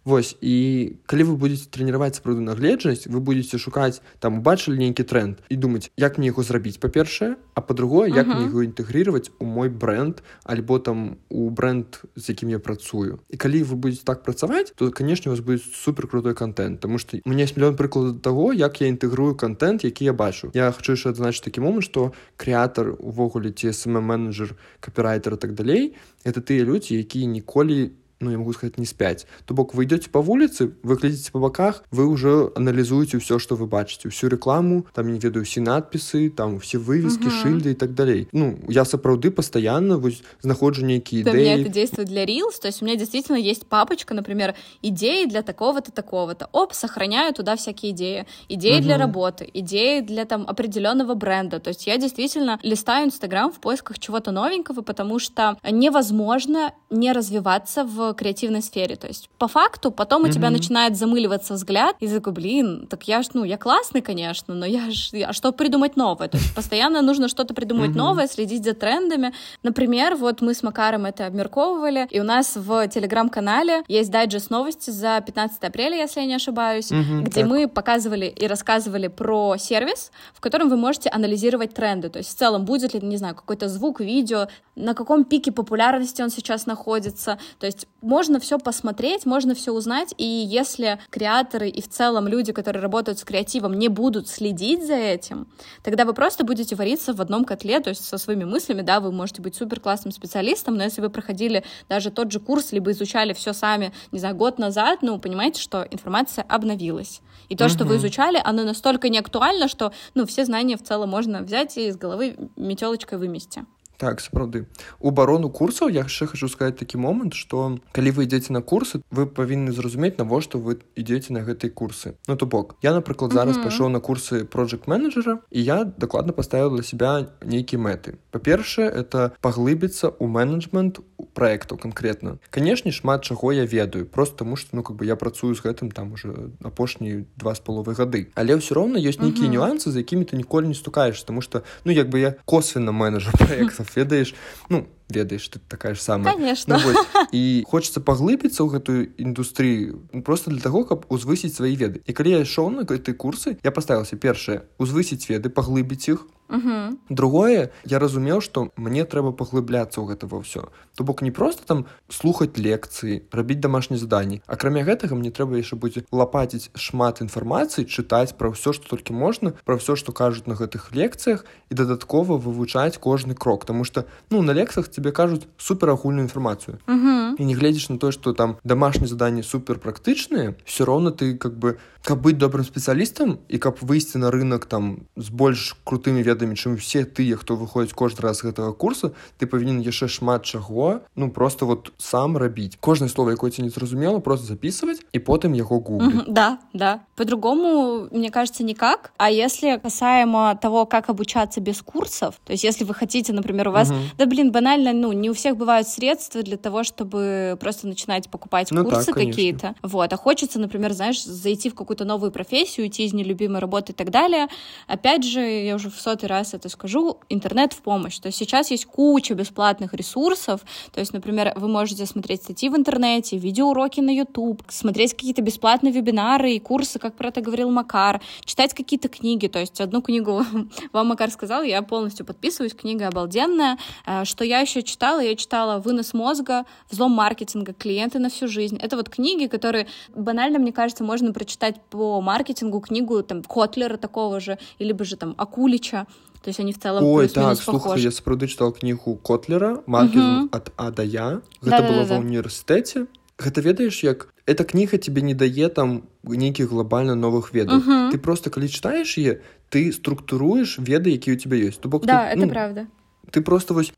Вось 0.06 0.36
і 0.42 0.98
калі 1.06 1.24
вы 1.30 1.36
будете 1.38 1.70
трэніраваць 1.70 2.18
сапраўды 2.18 2.42
нагледжанасць 2.42 3.06
вы 3.06 3.22
будете 3.22 3.62
шукаць 3.62 4.02
там 4.18 4.42
убачылі 4.42 4.82
нейкі 4.82 5.06
тренд 5.06 5.38
і 5.50 5.56
думаць 5.62 5.94
як 5.94 6.18
мне 6.18 6.34
яго 6.34 6.42
зрабіць 6.42 6.82
па-першае 6.82 7.38
а 7.54 7.62
по-другое 7.62 8.10
як 8.10 8.26
мне 8.26 8.50
яго 8.50 8.66
інтэгрировать 8.66 9.30
у 9.38 9.46
мой 9.46 9.70
бренд 9.70 10.26
альбо 10.44 10.80
там 10.80 11.22
у 11.30 11.50
бренд 11.50 12.02
з 12.16 12.34
якім 12.34 12.50
я 12.50 12.60
працую 12.60 13.22
і 13.30 13.38
калі 13.38 13.62
вы 13.62 13.76
будете 13.76 14.02
так 14.02 14.26
працаваць 14.26 14.74
то 14.74 14.90
канешне 14.90 15.30
у 15.30 15.38
вас 15.38 15.46
будет 15.46 15.62
супер 15.62 16.08
крутой 16.08 16.34
контент 16.34 16.82
тому 16.82 16.98
что 16.98 17.22
мне 17.26 17.44
есть 17.44 17.58
мільён 17.58 17.78
прыкладу 17.78 18.18
того 18.18 18.54
як 18.54 18.82
я 18.82 18.88
інтэгрую 18.88 19.38
контент 19.38 19.84
які 19.84 20.06
я 20.06 20.14
бачу 20.14 20.50
я 20.54 20.72
хочу 20.72 20.98
яшчэ 20.98 21.14
адзначыць 21.14 21.46
такі 21.46 21.62
момант 21.62 21.86
что 21.86 22.14
крэатар 22.42 22.98
увогуле 22.98 23.54
ці 23.54 23.70
см 23.70 24.02
менеджер 24.02 24.58
капірайтер 24.80 25.38
так 25.38 25.54
далей 25.54 25.94
это 26.26 26.42
тыя 26.42 26.66
людзі 26.66 26.98
якія 26.98 27.30
ніколі 27.30 27.94
не 27.94 28.02
ну 28.21 28.31
я 28.31 28.39
могу 28.39 28.53
сказать 28.53 28.79
не 28.79 28.87
спять 28.87 29.27
то 29.45 29.55
бок 29.55 29.75
вы 29.75 29.85
идете 29.85 30.09
по 30.09 30.19
улице 30.19 30.73
вы 30.83 30.97
глядите 30.97 31.31
по 31.33 31.39
боках 31.39 31.85
вы 31.91 32.07
уже 32.07 32.51
анализуете 32.55 33.19
все 33.19 33.39
что 33.39 33.57
вы 33.57 33.67
бачите. 33.67 34.09
Всю 34.09 34.29
рекламу 34.29 34.87
там 34.95 35.13
не 35.13 35.19
ведаю 35.19 35.45
все 35.45 35.61
надписы 35.61 36.31
там 36.31 36.59
все 36.61 36.79
вывески 36.79 37.29
шильды 37.29 37.73
и 37.73 37.75
так 37.75 37.95
далей 37.95 38.29
ну 38.33 38.59
я 38.69 38.85
сапраўды 38.85 39.31
постоянно 39.31 40.01
знаходжу 40.41 40.85
нейкіе 40.85 41.23
идеи. 41.23 41.61
это 41.61 41.69
действует 41.69 42.09
для 42.09 42.25
reels 42.25 42.61
то 42.61 42.69
есть 42.69 42.83
у 42.83 42.85
меня 42.85 42.97
действительно 42.97 43.37
есть 43.37 43.67
папочка 43.67 44.15
например 44.15 44.55
идеи 44.83 45.27
для 45.27 45.43
такого-то 45.43 45.93
такого-то 45.93 46.49
оп 46.53 46.73
сохраняю 46.73 47.35
туда 47.35 47.57
всякие 47.57 47.93
идеи. 47.93 48.27
Идеи 48.49 48.79
угу. 48.79 48.85
для 48.85 48.99
работы 48.99 49.49
идеи 49.53 50.01
для 50.01 50.25
там 50.25 50.45
определенного 50.47 51.15
бренда 51.15 51.61
то 51.61 51.69
есть 51.69 51.87
я 51.87 51.99
действительно 51.99 52.59
листаю 52.63 53.07
инстаграм 53.07 53.53
в 53.53 53.61
поисках 53.61 53.99
чего-то 53.99 54.31
новенького 54.31 54.83
потому 54.83 55.19
что 55.19 55.59
невозможно 55.71 56.73
не 56.91 57.13
развиваться 57.13 57.85
в 57.85 58.06
креативной 58.15 58.63
сфере. 58.63 58.97
То 58.97 59.07
есть 59.07 59.31
по 59.39 59.49
факту 59.49 59.91
потом 59.91 60.23
у 60.23 60.27
mm-hmm. 60.27 60.33
тебя 60.33 60.51
начинает 60.51 60.97
замыливаться 60.97 61.55
взгляд, 61.55 61.97
и 62.01 62.09
такой, 62.09 62.33
блин, 62.33 62.87
так 62.89 63.05
я 63.05 63.23
ж, 63.23 63.29
ну, 63.35 63.45
я 63.45 63.57
классный, 63.57 64.03
конечно, 64.03 64.55
но 64.55 64.67
я 64.67 64.91
ж, 64.91 65.11
а 65.27 65.33
что 65.33 65.53
придумать 65.53 65.97
новое? 65.97 66.29
То 66.29 66.39
есть 66.39 66.55
постоянно 66.55 67.03
нужно 67.03 67.29
что-то 67.29 67.55
придумать 67.55 67.91
mm-hmm. 67.91 67.99
новое, 67.99 68.29
следить 68.29 68.65
за 68.65 68.75
трендами. 68.75 69.33
Например, 69.63 70.17
вот 70.17 70.41
мы 70.41 70.55
с 70.55 70.63
Макаром 70.63 71.07
это 71.07 71.27
обмерковывали, 71.27 72.07
и 72.11 72.21
у 72.21 72.25
нас 72.25 72.57
в 72.57 72.89
телеграм-канале 72.89 73.83
есть 73.89 74.11
дайджест 74.11 74.51
новости 74.51 74.91
за 74.91 75.21
15 75.25 75.63
апреля, 75.63 75.97
если 75.97 76.21
я 76.21 76.27
не 76.27 76.35
ошибаюсь, 76.35 76.91
mm-hmm, 76.91 77.23
где 77.23 77.41
так. 77.43 77.51
мы 77.51 77.69
показывали 77.69 78.27
и 78.27 78.47
рассказывали 78.47 79.09
про 79.09 79.57
сервис, 79.57 80.11
в 80.35 80.41
котором 80.41 80.69
вы 80.69 80.77
можете 80.77 81.09
анализировать 81.09 81.75
тренды. 81.75 82.09
То 82.09 82.19
есть 82.19 82.31
в 82.31 82.39
целом 82.39 82.65
будет 82.65 82.95
ли, 82.95 83.01
не 83.01 83.17
знаю, 83.17 83.35
какой-то 83.35 83.69
звук, 83.69 84.01
видео, 84.01 84.49
на 84.75 84.95
каком 84.95 85.25
пике 85.25 85.53
популярности 85.53 86.23
он 86.23 86.31
сейчас 86.31 86.67
находится. 86.67 87.39
То 87.59 87.67
есть 87.67 87.87
можно 88.07 88.39
все 88.39 88.59
посмотреть, 88.59 89.27
можно 89.27 89.55
все 89.55 89.73
узнать, 89.73 90.15
и 90.17 90.25
если 90.25 90.99
креаторы 91.11 91.69
и 91.69 91.83
в 91.83 91.89
целом 91.89 92.29
люди, 92.29 92.53
которые 92.53 92.81
работают 92.81 93.19
с 93.19 93.25
креативом, 93.25 93.75
не 93.75 93.89
будут 93.89 94.29
следить 94.29 94.87
за 94.87 94.95
этим, 94.95 95.49
тогда 95.83 96.05
вы 96.05 96.15
просто 96.15 96.45
будете 96.45 96.77
вариться 96.77 97.13
в 97.13 97.21
одном 97.21 97.45
котле, 97.45 97.81
то 97.81 97.91
есть 97.91 98.05
со 98.05 98.17
своими 98.17 98.45
мыслями, 98.45 98.83
да, 98.83 99.01
вы 99.01 99.11
можете 99.11 99.43
быть 99.43 99.57
супер 99.57 99.81
классным 99.81 100.13
специалистом, 100.13 100.77
но 100.77 100.85
если 100.85 101.01
вы 101.01 101.11
проходили 101.11 101.65
даже 101.89 102.11
тот 102.11 102.31
же 102.31 102.39
курс, 102.39 102.73
либо 102.73 102.93
изучали 102.93 103.33
все 103.33 103.53
сами, 103.53 103.93
не 104.13 104.21
знаю, 104.21 104.37
год 104.37 104.59
назад, 104.59 105.01
ну, 105.03 105.19
понимаете, 105.19 105.61
что 105.61 105.87
информация 105.91 106.45
обновилась. 106.49 107.21
И 107.49 107.57
то, 107.57 107.65
угу. 107.65 107.73
что 107.73 107.85
вы 107.85 107.97
изучали, 107.97 108.41
оно 108.43 108.63
настолько 108.63 109.09
не 109.09 109.19
актуально, 109.19 109.69
что, 109.69 109.93
ну, 110.15 110.27
все 110.27 110.45
знания 110.45 110.77
в 110.77 110.83
целом 110.83 111.11
можно 111.11 111.43
взять 111.43 111.77
и 111.77 111.89
из 111.89 111.97
головы 111.97 112.37
метелочкой 112.57 113.19
вымести. 113.19 113.67
Так 113.97 114.21
сапраўды. 114.21 114.67
У 115.01 115.11
барону 115.11 115.51
курсаў 115.51 115.89
я 115.89 116.05
яшчэ 116.07 116.27
хочу 116.27 116.49
сказать 116.49 116.77
такі 116.77 116.99
момант 116.99 117.35
что 117.35 117.79
калі 117.93 118.11
вы 118.11 118.25
ідзеце 118.25 118.53
на 118.53 118.61
курсы 118.61 119.03
вы 119.11 119.27
павінны 119.27 119.73
зразумець 119.73 120.19
навошта 120.19 120.59
вы 120.59 120.79
ідзеце 120.97 121.33
на 121.33 121.41
гэтай 121.41 121.71
курсы. 121.71 122.15
Ну 122.29 122.37
то 122.37 122.47
бок 122.47 122.77
я 122.83 122.93
напрыклад 122.93 123.33
зараз 123.33 123.59
пайшоў 123.59 123.89
на 123.89 124.01
курсы 124.01 124.45
project 124.45 124.87
менеджера 124.87 125.41
і 125.51 125.63
я 125.63 125.85
дакладна 125.85 126.33
поставил 126.33 126.75
для 126.75 126.83
себя 126.83 127.29
нейкія 127.43 127.81
мэты. 127.81 128.17
Па-першае 128.31 128.91
это 128.91 129.33
паглыбіцца 129.41 130.13
у 130.19 130.27
менеджмент 130.27 131.01
проекту 131.35 131.77
конкретно 131.77 132.39
канешне 132.51 132.93
шмат 132.93 133.25
чаго 133.25 133.53
я 133.53 133.65
ведаю 133.67 134.07
просто 134.07 134.37
тому 134.37 134.57
что 134.57 134.77
ну 134.77 134.83
как 134.83 134.97
бы 134.97 135.05
я 135.05 135.17
працую 135.17 135.55
з 135.55 135.61
гэтым 135.61 135.91
там 135.91 136.13
уже 136.13 136.51
апошнія 136.63 137.25
два 137.37 137.55
з 137.55 137.61
паловы 137.61 137.95
гады. 137.95 138.29
Але 138.35 138.57
ўсё 138.57 138.75
роўна 138.75 138.99
ёсць 138.99 139.21
нейкія 139.21 139.49
нюансы 139.49 139.91
за 139.91 140.01
якімі 140.01 140.25
ты 140.25 140.37
ніколі 140.37 140.69
не 140.69 140.75
стукаешь 140.75 141.23
тому 141.23 141.41
что 141.41 141.63
ну 141.85 141.93
як 141.93 142.09
бы 142.09 142.19
я 142.19 142.35
косвенно 142.45 142.93
менеджер 142.93 143.33
проектов 143.39 143.86
ведаеш 143.95 144.35
ну 144.69 144.87
ведаеш 145.09 145.49
ты 145.49 145.61
такая 145.69 145.95
ж 145.95 146.01
самая. 146.01 146.35
Конечно. 146.35 146.79
Ну, 146.85 146.95
і 147.33 147.65
хочется 147.69 148.01
паглыбіцца 148.01 148.63
ў 148.65 148.69
гэтую 148.79 149.01
індустрыю 149.17 150.07
ну, 150.13 150.23
просто 150.23 150.51
для 150.51 150.61
того 150.61 150.85
каб 150.85 151.07
узвысіць 151.09 151.55
свае 151.55 151.75
веды. 151.77 152.03
І 152.07 152.13
калі 152.13 152.31
я 152.31 152.41
ішоў 152.43 152.71
на 152.71 152.83
гэтай 152.83 153.15
курсы 153.15 153.59
я 153.63 153.71
паставіўся 153.71 154.17
першае 154.17 154.67
узвысіць 154.79 155.29
веды 155.29 155.49
паглыбіць 155.49 156.09
іх. 156.09 156.27
Угу. 156.49 156.99
другое 157.11 157.71
я 157.85 157.99
разумеў 157.99 158.39
што 158.41 158.71
мне 158.77 159.03
трэба 159.03 159.35
паглыбляцца 159.35 159.99
ў 159.99 160.15
гэта 160.15 160.31
ва 160.31 160.47
ўсё. 160.47 160.71
То 160.95 161.03
бок 161.03 161.23
не 161.23 161.35
просто 161.35 161.67
там 161.67 161.87
слухаць 162.07 162.55
лекцыі 162.55 163.27
рабіць 163.35 163.59
домашні 163.59 163.99
заданні. 163.99 164.43
Акрамя 164.47 164.87
гэтага 164.87 165.19
мне 165.19 165.35
трэба 165.35 165.59
яшчэ 165.59 165.75
будзе 165.75 166.07
лапаціць 166.15 166.71
шмат 166.79 167.19
інфармацыі 167.19 167.91
чытаць 167.91 168.39
пра 168.39 168.55
ўсё 168.55 168.71
што 168.79 168.87
толькі 168.87 169.19
можна 169.19 169.59
пра 169.67 169.75
ўсё 169.75 169.99
што 169.99 170.15
кажуць 170.15 170.47
на 170.47 170.55
гэтых 170.55 170.95
лекцыях 170.95 171.43
і 171.71 171.75
дадаткова 171.75 172.39
вывучаць 172.39 173.03
кожны 173.03 173.35
крок. 173.35 173.67
Тому 173.67 173.83
что 173.83 174.07
ну 174.31 174.43
на 174.43 174.55
лекцах 174.55 174.87
тебе 174.96 175.12
кажуць 175.12 175.48
суперагульную 175.58 176.26
інфармацыю 176.26 176.80
угу. 176.88 177.36
и 177.38 177.44
не 177.44 177.56
глядзіш 177.56 177.90
на 177.90 177.98
то 177.98 178.12
что 178.12 178.34
там 178.34 178.58
домашние 178.64 179.08
задания 179.08 179.44
супер 179.44 179.80
практычныя 179.80 180.56
все 180.66 180.86
роўно 180.86 181.12
ты 181.12 181.38
как 181.38 181.58
бы 181.58 181.78
каб 182.04 182.22
быць 182.22 182.38
добрым 182.38 182.66
спецыялістам 182.66 183.38
і 183.48 183.58
каб 183.62 183.78
выйсці 183.82 184.18
на 184.18 184.32
рынок 184.34 184.66
там 184.66 185.06
з 185.16 185.30
больш 185.30 185.78
крутымі 185.86 186.26
ведамі 186.26 186.58
чым 186.58 186.76
все 186.78 187.06
тыя 187.06 187.38
хто 187.38 187.56
выходзіць 187.56 187.94
кожны 187.94 188.26
раз 188.26 188.42
гэтага 188.42 188.74
курса 188.74 189.14
ты 189.38 189.46
павінен 189.46 189.82
яшчэ 189.86 190.10
шмат 190.10 190.46
чаго 190.46 191.02
ну 191.16 191.30
просто 191.30 191.66
вот 191.66 191.94
сам 191.98 192.38
рабіць 192.38 192.78
кожнае 192.80 193.10
слово 193.10 193.38
якое 193.38 193.52
ці 193.52 193.62
не 193.62 193.70
зразумела 193.70 194.20
просто 194.20 194.48
записывать 194.48 195.06
і 195.14 195.20
потым 195.20 195.54
яго 195.54 195.80
гуглить 195.80 196.26
да 196.28 196.58
да 196.74 197.06
по-другому 197.16 198.08
мне 198.12 198.32
кажется 198.32 198.64
никак 198.64 199.14
а 199.18 199.30
если 199.30 199.78
касаемо 199.78 200.58
того 200.62 200.86
как 200.86 201.10
обучаться 201.10 201.62
без 201.62 201.82
курсов 201.82 202.42
то 202.46 202.54
есть 202.54 202.64
если 202.64 202.84
вы 202.84 202.94
хотите 202.94 203.34
например 203.34 203.70
у 203.70 203.72
вас 203.72 203.90
угу. 203.92 204.00
да 204.18 204.26
блин 204.26 204.52
банально 204.52 204.85
ну 204.93 205.13
не 205.13 205.31
у 205.31 205.35
всех 205.35 205.57
бывают 205.57 205.89
средства 205.89 206.43
для 206.43 206.57
того 206.57 206.85
чтобы 206.85 207.57
просто 207.61 207.87
начинать 207.87 208.29
покупать 208.31 208.71
ну, 208.71 208.85
курсы 208.85 209.13
какие-то 209.13 209.75
вот 209.83 210.13
а 210.13 210.17
хочется 210.17 210.59
например 210.59 210.93
знаешь 210.93 211.23
зайти 211.23 211.71
в 211.71 211.75
какую-то 211.75 212.05
новую 212.05 212.33
профессию, 212.33 212.85
уйти 212.85 213.05
из 213.05 213.13
нелюбимой 213.13 213.61
работы 213.61 213.93
и 213.93 213.95
так 213.95 214.11
далее. 214.11 214.49
Опять 214.87 215.25
же, 215.25 215.41
я 215.41 215.75
уже 215.75 215.91
в 215.91 216.01
сотый 216.01 216.29
раз 216.29 216.55
это 216.55 216.69
скажу, 216.69 217.19
интернет 217.29 217.73
в 217.73 217.83
помощь. 217.83 218.19
То 218.19 218.27
есть 218.27 218.39
сейчас 218.39 218.71
есть 218.71 218.87
куча 218.87 219.35
бесплатных 219.35 219.95
ресурсов. 219.95 220.61
То 220.93 221.01
есть, 221.01 221.13
например, 221.13 221.53
вы 221.57 221.69
можете 221.69 222.07
смотреть 222.07 222.43
статьи 222.43 222.69
в 222.69 222.77
интернете, 222.77 223.37
видеоуроки 223.37 224.01
на 224.01 224.11
YouTube, 224.11 224.63
смотреть 224.69 225.13
какие-то 225.13 225.43
бесплатные 225.43 225.93
вебинары 225.93 226.53
и 226.53 226.61
курсы, 226.61 226.99
как 226.99 227.15
про 227.15 227.29
это 227.29 227.41
говорил 227.41 227.71
Макар, 227.71 228.21
читать 228.45 228.75
какие-то 228.75 229.09
книги. 229.09 229.47
То 229.49 229.59
есть 229.59 229.81
одну 229.81 230.03
книгу 230.03 230.45
вам 230.93 231.07
Макар 231.07 231.31
сказал, 231.31 231.63
я 231.63 231.83
полностью 231.83 232.25
подписываюсь, 232.27 232.75
книга 232.75 233.09
обалденная. 233.09 233.79
А, 234.05 234.25
что 234.25 234.45
я 234.45 234.61
еще 234.61 234.76
читала? 234.84 235.20
Я 235.20 235.36
читала 235.36 235.80
«Вынос 235.80 236.14
мозга», 236.14 236.66
«Взлом 236.90 237.12
маркетинга», 237.12 237.74
«Клиенты 237.74 238.20
на 238.20 238.30
всю 238.30 238.48
жизнь». 238.48 238.78
Это 238.78 238.96
вот 238.96 239.10
книги, 239.10 239.48
которые 239.48 239.88
банально, 240.16 240.60
мне 240.60 240.72
кажется, 240.72 241.04
можно 241.04 241.34
прочитать 241.34 241.82
по 241.90 242.22
маркетингу 242.22 242.80
книгу 242.80 243.24
там 243.24 243.44
Котлера 243.44 243.98
такого 243.98 244.40
же, 244.40 244.58
или 244.80 244.94
бы 244.94 245.06
же 245.06 245.16
там 245.16 245.36
Акулича. 245.38 246.08
То 246.42 246.50
есть 246.50 246.60
они 246.60 246.74
в 246.74 246.80
целом 246.80 247.04
Ой, 247.04 247.28
так, 247.28 247.58
слухай, 247.58 248.02
я 248.02 248.10
сапраўды 248.10 248.50
чытаў 248.50 248.74
кнігу 248.74 249.16
Котлера 249.22 249.84
маркетинг 249.86 250.50
ад 250.52 250.74
А 250.76 250.90
да 250.90 251.04
Я. 251.04 251.42
Гэта 251.62 251.82
да, 251.82 251.88
было 251.88 252.04
да, 252.06 252.18
ва 252.18 252.26
ўніверсітэце. 252.26 253.06
Гэта 253.38 253.62
ведаеш 253.62 254.02
як 254.04 254.34
эта 254.50 254.66
кніга 254.66 254.98
тебе 254.98 255.22
не 255.22 255.38
дае 255.38 255.70
там 255.70 256.10
нейкіх 256.26 256.74
глобальна 256.74 257.14
новых 257.14 257.54
ведаў. 257.54 257.78
Uh 257.78 257.86
-huh. 257.86 258.12
Ты 258.12 258.18
просто 258.18 258.50
калі 258.50 258.70
читаешь 258.70 259.18
яе, 259.18 259.42
ты 259.70 259.92
структуруеш 259.94 260.80
веды, 260.80 261.14
якія 261.14 261.36
у 261.36 261.40
тебя 261.40 261.58
ёсць. 261.58 261.78
То 261.78 261.90
бок 261.90 262.06
да, 262.06 262.26
ты, 262.26 262.34
это 262.34 262.46
ну, 262.46 262.50
правда 262.50 262.88
ты 263.31 263.41
просто 263.41 263.75
вось 263.75 263.93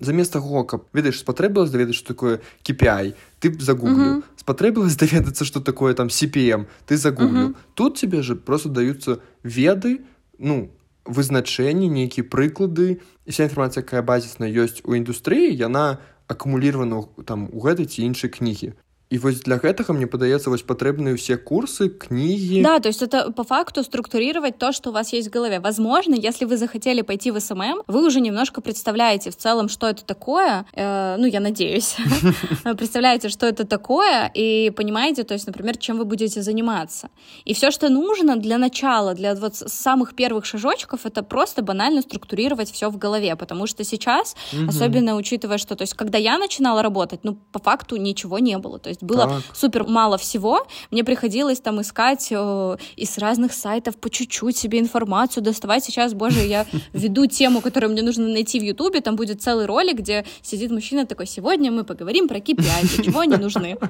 замест 0.00 0.32
таго 0.32 0.64
каб 0.64 0.86
ведаеш 0.92 1.20
спатрэбілася 1.20 1.72
даведацца 1.72 1.96
што 1.96 2.14
такое 2.14 2.40
KPI 2.64 3.14
ты 3.40 3.50
б 3.50 3.60
загугліў 3.60 4.22
спатрэбілася 4.36 4.98
даведацца 4.98 5.44
што 5.44 5.60
такое 5.60 5.94
там 5.94 6.08
CPM 6.08 6.66
ты 6.86 6.96
загугліў 6.96 7.56
тут 7.74 7.96
табе 7.96 8.22
ж 8.22 8.36
просто 8.36 8.68
даюцца 8.68 9.20
веды 9.42 10.04
ну 10.38 10.70
вызначэнні 11.04 11.88
нейкія 11.88 12.24
прыклады. 12.24 13.00
І 13.24 13.30
ўся 13.30 13.44
інфармацыя 13.44 13.84
якая 13.84 14.02
базісна 14.02 14.48
ёсць 14.48 14.80
у 14.84 14.96
індустрыі 14.96 15.52
яна 15.52 16.00
акумуліравана 16.28 17.04
там 17.24 17.48
у 17.52 17.60
гэтай 17.60 17.84
ці 17.84 18.04
іншай 18.04 18.32
кнігі 18.32 18.72
і 19.10 19.18
вось 19.18 19.44
для 19.44 19.60
гэтага 19.60 19.92
мне 19.92 20.08
падаецца 20.08 20.48
вось 20.48 20.64
патрэбныя 20.64 21.14
ўсе 21.14 21.36
курсы 21.36 21.92
кнігі. 21.92 22.62
Да 22.64 22.80
то 22.80 22.88
есть 22.88 23.02
это 23.02 23.30
по 23.30 23.44
факту 23.44 23.84
структурировать 23.84 24.58
то 24.58 24.72
что 24.72 24.90
у 24.90 24.92
вас 24.92 25.12
есть 25.12 25.28
в 25.28 25.30
голове. 25.30 25.60
Возможно 25.60 26.14
если 26.14 26.46
вы 26.46 26.56
захотели 26.56 27.02
пойти 27.02 27.30
в 27.30 27.38
SMM 27.38 27.82
вы 27.86 28.06
уже 28.06 28.20
немножко 28.20 28.60
представляете 28.60 29.30
в 29.30 29.36
целом 29.36 29.68
что 29.68 29.88
это 29.88 30.04
такое. 30.04 30.64
Э, 30.72 31.16
ну 31.18 31.26
я 31.26 31.40
надеюсь. 31.40 31.96
Представляете 32.64 33.28
что 33.28 33.46
это 33.46 33.66
такое 33.66 34.30
и 34.34 34.70
понимаете 34.70 35.22
то 35.24 35.34
есть 35.34 35.46
например 35.46 35.76
чем 35.76 35.98
вы 35.98 36.06
будете 36.06 36.40
заниматься. 36.40 37.08
И 37.44 37.52
все 37.52 37.70
что 37.70 37.90
нужно 37.90 38.36
для 38.36 38.56
начала 38.56 39.14
для 39.14 39.34
вот 39.34 39.54
самых 39.54 40.16
первых 40.16 40.46
шажочков 40.46 41.04
это 41.04 41.22
просто 41.22 41.62
банально 41.62 42.00
структурировать 42.00 42.72
все 42.72 42.88
в 42.88 42.96
голове. 42.96 43.36
Потому 43.36 43.66
что 43.66 43.84
сейчас 43.84 44.34
особенно 44.66 45.14
учитывая 45.14 45.58
что 45.58 45.76
то 45.76 45.82
есть 45.82 45.94
когда 45.94 46.16
я 46.16 46.38
начинала 46.38 46.82
работать 46.82 47.20
ну 47.22 47.36
по 47.52 47.58
факту 47.58 47.96
ничего 47.96 48.38
не 48.38 48.56
было. 48.56 48.78
То 48.78 48.93
есть 48.93 49.03
было 49.03 49.27
так. 49.27 49.43
супер 49.53 49.83
мало 49.87 50.17
всего. 50.17 50.65
Мне 50.91 51.03
приходилось 51.03 51.59
там 51.59 51.81
искать 51.81 52.27
э, 52.31 52.77
из 52.95 53.17
разных 53.17 53.53
сайтов 53.53 53.95
по 53.97 54.09
чуть-чуть 54.09 54.57
себе 54.57 54.79
информацию 54.79 55.43
доставать. 55.43 55.83
Сейчас, 55.83 56.13
боже, 56.13 56.39
я 56.39 56.65
веду 56.93 57.25
тему, 57.25 57.61
которую 57.61 57.91
мне 57.91 58.01
нужно 58.01 58.27
найти 58.27 58.59
в 58.59 58.63
Ютубе. 58.63 59.01
Там 59.01 59.15
будет 59.15 59.41
целый 59.41 59.65
ролик, 59.65 59.97
где 59.97 60.25
сидит 60.41 60.71
мужчина 60.71 61.05
такой, 61.05 61.27
сегодня 61.27 61.71
мы 61.71 61.83
поговорим 61.83 62.27
про 62.27 62.37
KPI, 62.37 62.95
для 62.95 63.03
чего 63.03 63.19
они 63.19 63.37
нужны. 63.37 63.77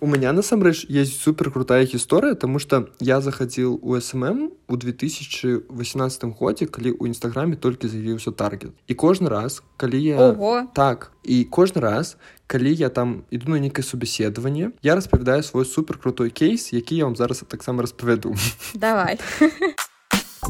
У 0.00 0.06
меня, 0.06 0.32
насамрэч, 0.32 0.86
есть 0.88 1.20
супер 1.20 1.50
крутая 1.50 1.86
история, 1.86 2.34
потому 2.34 2.58
что 2.58 2.90
я 3.00 3.20
заходил 3.20 3.78
у 3.82 3.98
СММ 3.98 4.52
у 4.68 4.76
2018 4.76 6.24
годзе, 6.24 6.66
калі 6.66 6.90
у 6.90 7.06
Інстаграме 7.06 7.56
толькі 7.56 7.88
з'явіўся 7.88 8.30
таргет. 8.30 8.70
І 8.86 8.94
кожны 8.94 9.28
раз, 9.28 9.62
калі 9.76 10.02
я... 10.02 10.16
Ого. 10.16 10.62
Так, 10.74 11.12
і 11.24 11.46
кожны 11.50 11.80
раз, 11.80 12.16
калі 12.46 12.74
я 12.74 12.88
там 12.88 13.24
іду 13.30 13.50
на 13.50 13.58
нейкае 13.58 13.84
субеседаванне 13.84 14.70
я 14.82 14.94
распавядаю 14.94 15.42
свой 15.42 15.64
супер 15.64 15.98
крутой 15.98 16.30
кейс 16.30 16.72
які 16.72 16.96
я 16.96 17.04
вам 17.04 17.16
зараз 17.16 17.44
таксама 17.48 17.82
распавяду 17.82 18.34
давай 18.74 19.18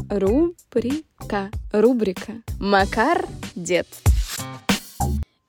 рубрика 0.09 1.49
рубрика 1.71 2.33
макар 2.59 3.27
дед 3.55 3.87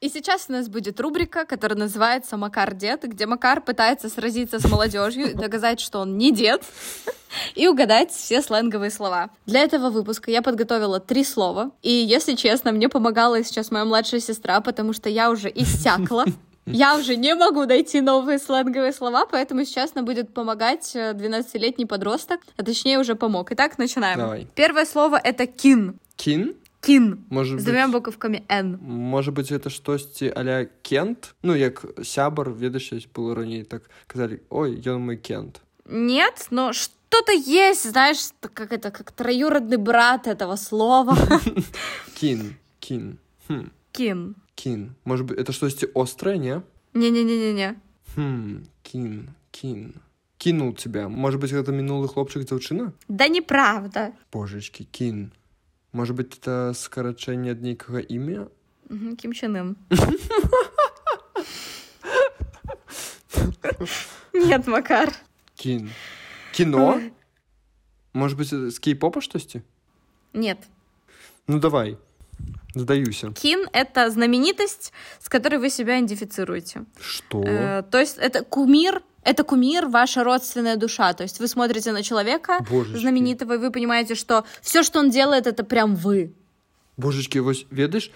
и 0.08 0.10
сейчас 0.10 0.46
у 0.48 0.54
нас 0.54 0.70
будет 0.70 1.02
рубрика, 1.02 1.46
которая 1.46 1.78
называется 1.78 2.38
«Макар 2.38 2.74
дед», 2.74 3.04
где 3.04 3.26
Макар 3.26 3.60
пытается 3.60 4.08
сразиться 4.08 4.58
с 4.58 4.64
молодежью 4.64 5.36
доказать, 5.36 5.82
что 5.82 6.00
он 6.00 6.18
не 6.18 6.32
дед, 6.32 6.64
и 7.56 7.68
угадать 7.68 8.12
все 8.12 8.42
сленговые 8.42 8.90
слова. 8.90 9.30
Для 9.46 9.60
этого 9.60 9.90
выпуска 9.90 10.32
я 10.32 10.42
подготовила 10.42 11.02
три 11.02 11.26
слова, 11.26 11.72
и, 11.82 11.92
если 11.92 12.36
честно, 12.36 12.72
мне 12.72 12.88
помогала 12.88 13.44
сейчас 13.44 13.70
моя 13.70 13.84
младшая 13.84 14.22
сестра, 14.22 14.62
потому 14.62 14.94
что 14.94 15.10
я 15.10 15.30
уже 15.30 15.52
иссякла. 15.54 16.24
Я 16.66 16.98
уже 16.98 17.16
не 17.16 17.34
могу 17.36 17.66
найти 17.66 18.02
новые 18.02 18.40
сленговые 18.40 18.92
слова, 18.94 19.26
поэтому 19.26 19.64
сейчас 19.64 19.96
нам 19.96 20.04
будет 20.04 20.34
помогать 20.34 20.96
12-летний 20.96 21.86
э, 21.86 21.88
подросток, 21.88 22.42
а 22.58 22.64
точнее 22.64 23.00
уже 23.00 23.16
помог. 23.16 23.52
Итак, 23.54 23.78
начинаем. 23.78 24.20
Давай. 24.20 24.48
Первое 24.54 24.86
слово— 24.86 25.18
это 25.24 25.48
«кин». 25.48 25.98
Кин? 26.18 26.56
Кин. 26.82 27.18
Может 27.30 27.60
з 27.60 27.64
двумя 27.64 27.88
буковками 27.88 28.42
Н. 28.50 28.80
Может 28.82 29.34
быть, 29.34 29.52
это 29.52 29.70
штосьці 29.70 30.34
аля 30.38 30.68
Кент? 30.82 31.36
Ну, 31.44 31.56
як 31.56 31.86
сябар, 32.04 32.50
ведаеш, 32.50 33.08
было 33.14 33.36
раней, 33.36 33.64
так 33.64 33.90
казали, 34.08 34.42
ой, 34.50 34.82
ён 34.86 35.00
мой 35.00 35.18
Кент. 35.18 35.62
Нет, 35.90 36.48
но 36.52 36.74
что-то 36.74 37.32
есть, 37.32 37.90
знаешь, 37.90 38.30
как 38.54 38.72
это, 38.72 38.92
как 38.92 39.12
троюродный 39.12 39.78
брат 39.78 40.28
этого 40.28 40.56
слова. 40.56 41.18
Кин, 42.16 42.58
кин. 42.80 43.20
Хм. 43.48 43.72
Кин. 43.92 44.36
Кин. 44.56 44.96
Может 45.06 45.26
быть, 45.26 45.38
это 45.40 45.52
что-то 45.52 45.88
острое, 45.96 46.38
не? 46.38 46.62
Не-не-не-не-не. 46.94 47.80
Хм, 48.16 48.66
кин, 48.84 49.30
кин. 49.52 50.02
Кинул 50.38 50.74
тебя. 50.74 51.10
Может 51.10 51.40
быть, 51.40 51.52
это 51.52 51.72
минулый 51.72 52.10
хлопчик 52.10 52.44
дзяўчына? 52.44 52.94
Да 53.08 53.28
неправда. 53.28 54.14
Божечки, 54.32 54.84
кин. 54.84 55.32
Может 55.97 56.17
быть, 56.17 56.39
это 56.39 56.73
скарачэнне 56.75 57.53
ад 57.53 57.61
нейкага 57.61 58.01
імя? 58.01 58.49
Кім 58.89 59.33
чыным? 59.33 59.77
Нет, 64.33 64.67
Макар. 64.67 65.13
Кин. 65.55 65.91
Кино? 66.53 67.01
Может 68.13 68.39
быть, 68.39 68.53
с 68.53 68.79
кей-попа 68.79 69.21
штосьці? 69.21 69.63
Нет. 70.33 70.59
Ну 71.47 71.59
давай. 71.59 71.99
Сдаюся. 72.75 73.33
Кин — 73.33 73.73
это 73.73 74.11
знаменитость, 74.11 74.93
с 75.21 75.29
которой 75.29 75.59
вы 75.59 75.71
себя 75.71 75.99
идентифицируете. 75.99 76.85
Что? 77.01 77.43
Э, 77.45 77.83
то 77.83 77.99
есть 77.99 78.17
это 78.19 78.45
кумир 78.45 79.03
это 79.27 79.45
кумир, 79.45 79.87
ваша 79.87 80.25
родственная 80.25 80.77
душа. 80.77 81.13
То 81.13 81.23
есть 81.23 81.41
вы 81.41 81.49
смотрите 81.49 81.93
на 81.93 82.03
человека 82.03 82.59
Божечки. 82.71 83.01
знаменитого, 83.01 83.55
и 83.55 83.59
вы 83.59 83.71
понимаете, 83.71 84.15
что 84.15 84.45
все, 84.61 84.83
что 84.83 84.99
он 84.99 85.11
делает, 85.11 85.47
это 85.47 85.65
прям 85.65 85.95
вы. 85.95 86.33
Божечки, 86.97 87.39
вось 87.39 87.67
ведаеш, 87.71 88.11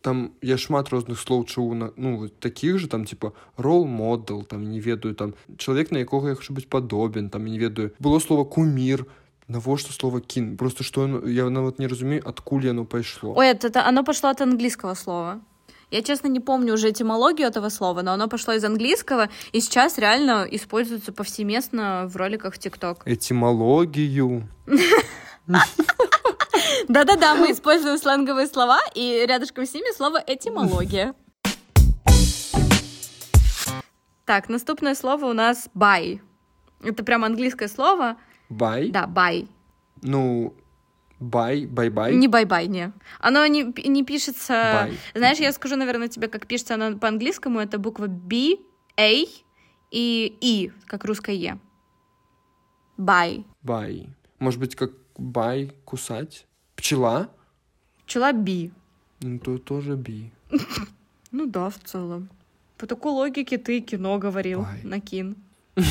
там 0.00 0.32
я 0.40 0.56
шмат 0.56 0.88
розных 0.88 1.18
слоў 1.20 1.44
чуў 1.44 1.74
на 1.74 1.92
ну 1.96 2.28
таких 2.28 2.78
же 2.78 2.88
там 2.88 3.04
типа 3.04 3.32
рол 3.56 3.84
модел 3.86 4.42
там 4.44 4.70
не 4.70 4.80
ведаю 4.80 5.14
там 5.14 5.34
чалавек 5.58 5.90
на 5.90 5.98
якога 5.98 6.30
я 6.30 6.34
хочу 6.34 6.54
быць 6.54 6.68
падобен 6.68 7.28
там 7.30 7.44
не 7.44 7.58
ведаю 7.58 7.92
было 7.98 8.18
слово 8.18 8.44
кумир 8.44 9.06
навошта 9.48 9.92
слово 9.92 10.20
кін 10.20 10.56
просто 10.56 10.84
что 10.84 11.26
я 11.26 11.50
нават 11.50 11.78
не 11.78 11.86
разумею 11.86 12.26
адкуль 12.26 12.64
яно 12.64 12.84
пайшло 12.84 13.34
ой 13.36 13.48
это, 13.48 13.68
это 13.68 13.86
оно 13.86 14.04
пошло 14.04 14.30
от 14.30 14.40
английского 14.40 14.94
слова 14.94 15.40
я, 15.89 16.03
честно, 16.03 16.27
не 16.27 16.39
помню 16.39 16.73
уже 16.73 16.89
этимологию 16.89 17.47
этого 17.47 17.69
слова, 17.69 18.01
но 18.01 18.11
оно 18.11 18.27
пошло 18.27 18.53
из 18.53 18.63
английского, 18.63 19.29
и 19.53 19.61
сейчас 19.61 19.97
реально 19.97 20.45
используется 20.49 21.13
повсеместно 21.13 22.07
в 22.07 22.15
роликах 22.17 22.55
в 22.55 22.59
ТикТок. 22.59 23.03
Этимологию? 23.05 24.49
Да-да-да, 26.87 27.35
мы 27.35 27.51
используем 27.51 27.97
сленговые 27.97 28.47
слова, 28.47 28.79
и 28.95 29.25
рядышком 29.27 29.65
с 29.65 29.73
ними 29.73 29.95
слово 29.95 30.21
«этимология». 30.25 31.13
Так, 34.25 34.49
наступное 34.49 34.93
слово 34.93 35.27
у 35.27 35.33
нас 35.33 35.69
buy. 35.73 36.19
Это 36.83 37.03
прям 37.05 37.23
английское 37.23 37.69
слово. 37.69 38.17
Бай? 38.49 38.89
Да, 38.89 39.05
buy. 39.05 39.47
Ну, 40.01 40.53
бай, 41.19 41.65
бай-бай. 41.65 42.15
Не 42.15 42.27
бай-бай, 42.27 42.67
не. 42.67 42.91
Оно 43.19 43.45
не, 43.47 43.63
не 43.87 44.03
пишется... 44.03 44.53
Бай. 44.53 44.97
Знаешь, 45.15 45.39
я 45.39 45.51
скажу, 45.51 45.75
наверное, 45.75 46.07
тебе, 46.07 46.27
как 46.27 46.47
пишется 46.47 46.75
оно 46.75 46.97
по-английскому. 46.97 47.59
Это 47.59 47.79
буква 47.79 48.07
B, 48.07 48.57
A 48.97 49.25
и 49.91 50.37
И, 50.41 50.71
как 50.85 51.05
русское 51.05 51.35
Е. 51.35 51.59
Buy. 52.97 53.45
Бай. 53.61 54.09
Может 54.39 54.59
быть, 54.59 54.75
как 54.75 54.91
бай, 55.17 55.71
кусать? 55.85 56.45
Пчела? 56.75 57.29
Пчела 58.05 58.33
B. 58.33 58.71
Ну, 59.21 59.39
то 59.39 59.57
тоже 59.57 59.95
би. 59.95 60.31
Ну 61.31 61.45
да, 61.45 61.69
в 61.69 61.77
целом. 61.79 62.29
По 62.77 62.87
такой 62.87 63.11
логике 63.11 63.57
ты 63.57 63.81
кино 63.81 64.17
говорил 64.17 64.61
Бай. 64.61 64.81
на 64.83 64.99
кін. 64.99 65.35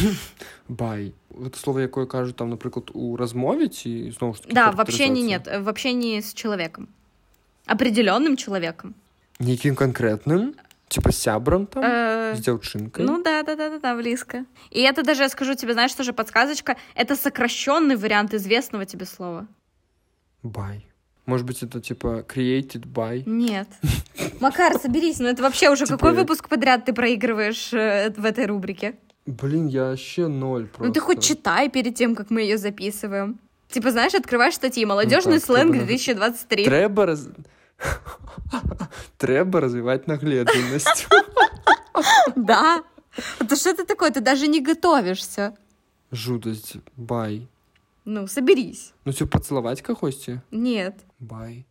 Бай. 0.68 1.12
Это 1.45 1.57
слово, 1.57 1.79
якое 1.81 2.05
кажуть 2.05 2.35
там, 2.35 2.49
наприклад, 2.49 2.91
у 2.93 3.17
розмові, 3.17 3.69
чи 3.69 4.13
знову 4.19 4.33
ж 4.33 4.41
таки 4.41 4.53
Да, 4.53 4.69
в 4.69 4.79
общении 4.79 5.21
характеризації? 5.23 5.53
нет, 5.55 5.65
в 5.65 5.69
общении 5.69 6.17
с 6.21 6.33
человеком. 6.33 6.87
Определенным 7.67 8.35
человеком. 8.35 8.93
Неким 9.39 9.75
конкретным? 9.75 10.53
Типа 10.87 11.11
с 11.11 11.17
сябром 11.17 11.65
там? 11.65 11.83
Э, 11.83 12.35
С 12.35 12.39
девчинкой? 12.39 13.05
Ну 13.05 13.23
да, 13.23 13.43
да, 13.43 13.55
да, 13.55 13.69
да, 13.69 13.79
да, 13.79 13.95
близко. 13.95 14.45
И 14.71 14.81
это 14.81 15.03
даже, 15.03 15.23
я 15.23 15.29
скажу 15.29 15.55
тебе, 15.55 15.73
знаешь, 15.73 15.93
тоже 15.93 16.11
подсказочка, 16.13 16.75
это 16.95 17.15
сокращенный 17.15 17.95
вариант 17.95 18.33
известного 18.33 18.85
тебе 18.85 19.05
слова. 19.05 19.47
Бай. 20.43 20.85
Может 21.25 21.45
быть, 21.45 21.63
это 21.63 21.79
типа 21.79 22.07
created 22.27 22.85
by? 22.93 23.23
Нет. 23.25 23.67
Макар, 24.39 24.79
соберись, 24.79 25.19
ну 25.19 25.27
это 25.27 25.43
вообще 25.43 25.69
уже 25.69 25.85
Типа 25.85 25.97
какой 25.97 26.13
я- 26.13 26.19
выпуск 26.19 26.49
подряд 26.49 26.85
ты 26.85 26.93
проигрываешь 26.93 27.73
э, 27.73 28.09
в 28.17 28.25
этой 28.25 28.45
рубрике? 28.47 28.93
Блин, 29.25 29.67
я 29.67 29.89
вообще 29.89 30.27
ноль 30.27 30.65
просто. 30.67 30.87
Ну 30.87 30.93
ты 30.93 30.99
хоть 30.99 31.23
читай 31.23 31.69
перед 31.69 31.95
тем, 31.95 32.15
как 32.15 32.29
мы 32.31 32.41
ее 32.41 32.57
записываем. 32.57 33.39
Типа, 33.69 33.91
знаешь, 33.91 34.13
открываешь 34.13 34.55
статьи 34.55 34.85
«Молодежный 34.85 35.35
Ну 35.35 35.39
так, 35.39 35.45
сленг 35.45 35.71
треба 35.71 35.85
на- 35.85 35.91
2023». 35.91 36.65
Треба 36.65 37.05
роз... 37.05 37.27
Треба 39.17 39.61
развивать 39.61 40.07
наглядность. 40.07 41.07
Да. 42.35 42.83
Это 43.39 43.55
что 43.55 43.69
это 43.69 43.85
такое? 43.85 44.11
Ты 44.11 44.21
даже 44.21 44.47
не 44.47 44.61
готовишься. 44.61 45.53
Жудость. 46.11 46.75
Бай. 46.97 47.47
Ну, 48.05 48.27
соберись. 48.27 48.93
Ну, 49.05 49.13
типа, 49.13 49.37
поцеловать 49.37 49.81
кагосьці? 49.81 50.41
Нет. 50.51 50.95
Бай. 51.19 51.65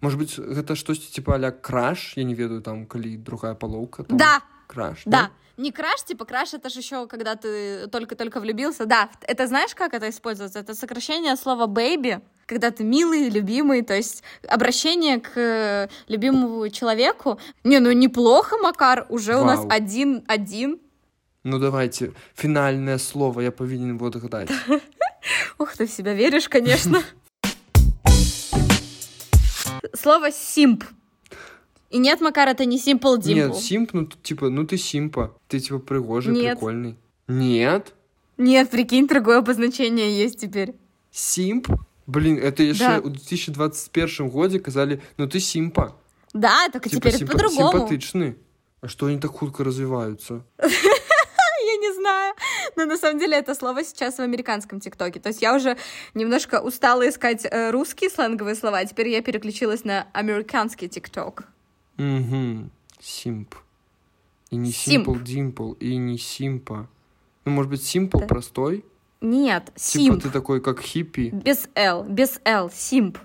Может 0.00 0.18
быть, 0.18 0.38
гэта 0.38 0.76
штосьці 0.76 1.12
типа 1.12 1.36
а 1.36 1.50
краш, 1.50 2.16
я 2.16 2.24
не 2.24 2.34
ведаю, 2.34 2.60
там, 2.60 2.86
калі 2.86 3.16
другая 3.16 3.54
полоўка. 3.54 4.02
Там, 4.02 4.18
Да, 4.18 4.40
Краш, 4.66 5.02
да. 5.06 5.30
Не 5.59 5.73
краш, 5.73 6.03
типа 6.05 6.23
краш, 6.23 6.53
это 6.53 6.69
же 6.69 6.79
еще 6.79 7.05
когда 7.05 7.35
ты 7.35 7.87
только-только 7.87 8.39
влюбился. 8.39 8.85
Да, 8.85 9.09
это 9.23 9.45
знаешь, 9.45 9.75
как 9.75 9.93
это 9.93 10.09
используется? 10.09 10.59
Это 10.59 10.73
сокращение 10.73 11.35
слова 11.35 11.67
baby, 11.67 12.21
когда 12.45 12.71
ты 12.71 12.85
милый, 12.85 13.27
любимый, 13.27 13.81
то 13.81 13.93
есть 13.93 14.23
обращение 14.47 15.19
к 15.19 15.31
э, 15.35 15.89
любимому 16.07 16.69
человеку. 16.69 17.41
Не, 17.65 17.79
ну 17.79 17.91
неплохо, 17.91 18.55
Макар, 18.57 19.05
уже 19.09 19.35
у 19.35 19.43
нас 19.43 19.59
Вау. 19.59 19.69
один-один. 19.69 20.79
Ну, 21.43 21.59
давайте, 21.59 22.13
финальное 22.35 22.97
слово 22.97 23.41
я 23.41 23.51
повинен 23.51 23.97
вот 23.97 24.15
гадать. 24.15 24.49
Ух, 25.57 25.75
ты 25.75 25.87
в 25.87 25.91
себя 25.91 26.13
веришь, 26.13 26.47
конечно. 26.47 27.03
Слово 29.93 30.31
симп. 30.31 30.85
И 31.89 31.97
нет, 31.97 32.21
Макар, 32.21 32.47
это 32.47 32.65
не 32.65 32.77
simple 32.77 33.17
dimple. 33.17 33.33
Нет, 33.33 33.55
симп, 33.55 33.93
ну, 33.93 34.05
типа, 34.05 34.49
ну 34.49 34.65
ты 34.65 34.77
симпа. 34.77 35.35
Ты, 35.47 35.59
типа, 35.59 35.79
пригожий, 35.79 36.33
Нет. 36.33 36.53
прикольный. 36.57 36.95
Нет? 37.27 37.93
Нет, 38.37 38.69
прикинь, 38.69 39.07
другое 39.07 39.39
обозначение 39.39 40.15
есть 40.17 40.39
теперь. 40.39 40.75
Симп? 41.11 41.67
Блин, 42.07 42.37
это 42.37 42.63
еще 42.63 42.79
Да. 42.87 42.99
у 43.03 43.09
2021 43.09 44.29
году 44.29 44.59
казали, 44.59 45.01
ну 45.17 45.27
ты 45.27 45.39
симпа. 45.39 45.95
Да, 46.33 46.69
только 46.71 46.89
Типа, 46.89 47.09
теперь 47.09 47.21
симпа- 47.23 47.31
по-другому. 47.31 47.71
симпатичный. 47.71 48.35
А 48.81 48.87
что 48.87 49.07
они 49.07 49.19
так 49.19 49.31
худко 49.31 49.63
развиваются? 49.63 50.43
Я 50.59 51.75
не 51.77 51.93
знаю. 51.93 52.33
Но 52.75 52.85
на 52.85 52.97
самом 52.97 53.19
деле 53.19 53.37
это 53.37 53.53
слово 53.53 53.83
сейчас 53.83 54.15
в 54.15 54.21
американском 54.21 54.79
ТикТоке. 54.79 55.19
То 55.19 55.29
есть 55.29 55.41
я 55.41 55.53
уже 55.55 55.75
немножко 56.13 56.61
устала 56.61 57.07
искать 57.07 57.45
э, 57.45 57.71
русские 57.71 58.09
сленговые 58.09 58.55
слова, 58.55 58.83
теперь 58.85 59.09
я 59.09 59.21
переключилась 59.21 59.83
на 59.83 60.07
американский 60.13 60.87
ТикТок. 60.87 61.43
Угу. 61.99 62.69
Симп. 62.99 63.55
И 64.49 64.55
не 64.55 64.71
Симп. 64.71 65.07
Simple 65.09 65.23
Dimple, 65.23 65.77
и 65.79 65.95
не 65.97 66.17
Симпа. 66.17 66.87
Ну, 67.45 67.51
может 67.51 67.69
быть, 67.69 67.81
Simple 67.81 68.21
Да. 68.21 68.25
простой? 68.27 68.83
Нет, 69.21 69.65
Типа 69.75 69.79
симп. 69.79 70.23
ты 70.23 70.29
такой, 70.29 70.61
как 70.61 70.79
хиппи. 70.81 71.29
Без 71.31 71.67
Л, 71.75 72.03
без 72.05 72.39
Л, 72.45 72.69
симп. 72.71 73.17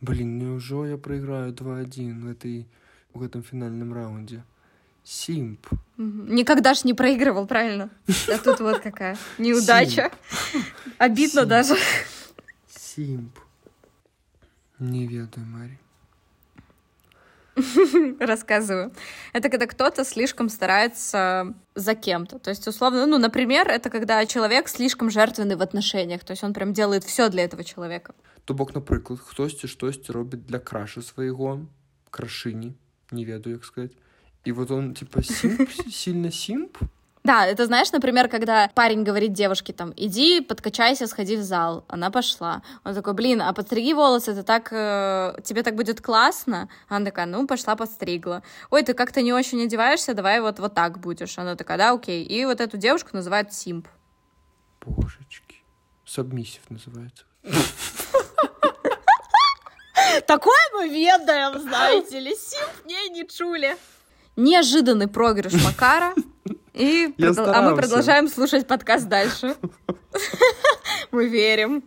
Блин, 0.00 0.38
неужели 0.38 0.90
я 0.92 0.98
проиграю 0.98 1.52
2-1 1.52 2.20
в, 2.20 2.30
этой, 2.30 2.66
в 3.12 3.22
этом 3.22 3.42
финальном 3.42 3.92
раунде? 3.92 4.44
Симп. 5.02 5.66
Никогда 5.96 6.74
ж 6.74 6.84
не 6.84 6.94
проигрывал, 6.94 7.46
правильно? 7.46 7.90
А 8.32 8.38
тут 8.38 8.60
вот 8.60 8.78
какая 8.80 9.18
неудача. 9.38 10.12
Обидно 10.98 11.44
даже. 11.44 11.74
Симп. 12.68 13.36
Не 14.78 15.06
ведаю, 15.06 15.46
Мари. 15.46 15.78
Рассказываю. 18.19 18.91
Это 19.33 19.49
когда 19.49 19.65
кто-то 19.65 20.05
слишком 20.05 20.49
старается 20.49 21.53
за 21.75 21.95
кем-то. 21.95 22.39
То 22.39 22.51
есть, 22.51 22.67
условно, 22.67 23.05
ну, 23.05 23.17
например, 23.17 23.67
это 23.67 23.89
когда 23.89 24.25
человек 24.25 24.69
слишком 24.69 25.09
жертвенный 25.09 25.55
в 25.55 25.61
отношениях. 25.61 26.23
То 26.23 26.31
есть 26.31 26.43
он 26.43 26.53
прям 26.53 26.73
делает 26.73 27.03
все 27.03 27.29
для 27.29 27.43
этого 27.43 27.63
человека. 27.63 28.13
То 28.45 28.53
бок, 28.53 28.75
наприклад, 28.75 29.19
хтосьці 29.19 29.67
штосьці 29.67 30.11
робить 30.11 30.45
для 30.45 30.59
краша 30.59 31.01
свайго, 31.01 31.67
крашыні, 32.09 32.73
не 33.11 33.25
ведаю, 33.25 33.55
як 33.55 33.65
сказать. 33.65 33.91
И 34.47 34.51
вот 34.51 34.71
он, 34.71 34.93
типа, 34.93 35.21
симп, 35.21 35.69
сильно 35.91 36.31
симп? 36.31 36.77
да, 37.24 37.46
это 37.46 37.64
знаешь, 37.64 37.90
например, 37.90 38.28
когда 38.28 38.70
парень 38.74 39.02
говорит 39.02 39.32
девушке 39.32 39.72
там, 39.72 39.94
иди, 39.96 40.42
подкачайся, 40.42 41.06
сходи 41.06 41.36
в 41.36 41.42
зал. 41.42 41.86
Она 41.88 42.10
пошла. 42.10 42.62
Он 42.84 42.94
такой, 42.94 43.14
блин, 43.14 43.40
а 43.40 43.54
подстриги 43.54 43.94
волосы, 43.94 44.32
это 44.32 44.42
так, 44.42 44.68
э, 44.70 45.34
тебе 45.42 45.62
так 45.62 45.74
будет 45.74 46.02
классно? 46.02 46.68
Она 46.86 47.06
такая, 47.06 47.24
ну, 47.24 47.46
пошла, 47.46 47.76
подстригла. 47.76 48.42
Ой, 48.68 48.82
ты 48.82 48.92
как-то 48.92 49.22
не 49.22 49.32
очень 49.32 49.62
одеваешься, 49.62 50.12
давай 50.12 50.42
вот, 50.42 50.58
вот 50.58 50.74
так 50.74 50.98
будешь. 51.00 51.38
Она 51.38 51.56
такая, 51.56 51.78
да, 51.78 51.92
окей. 51.92 52.24
И 52.24 52.44
вот 52.44 52.60
эту 52.60 52.76
девушку 52.76 53.08
называют 53.14 53.54
симп. 53.54 53.88
Божечки. 54.84 55.64
Сабмиссив 56.04 56.68
называется. 56.68 57.24
Такое 60.26 60.60
мы 60.74 60.88
ведаем, 60.90 61.58
знаете 61.58 62.20
ли. 62.20 62.34
Симп 62.36 62.84
не, 62.84 63.08
не 63.08 63.26
чули. 63.26 63.78
Неожиданный 64.36 65.08
проигрыш 65.08 65.54
Макара. 65.64 66.12
И 66.73 67.13
Я 67.17 67.29
продол- 67.31 67.45
а 67.45 67.61
мы 67.61 67.71
старался. 67.71 67.75
продолжаем 67.75 68.27
слушать 68.27 68.67
подкаст 68.67 69.07
дальше. 69.07 69.55
Мы 71.11 71.27
верим. 71.27 71.83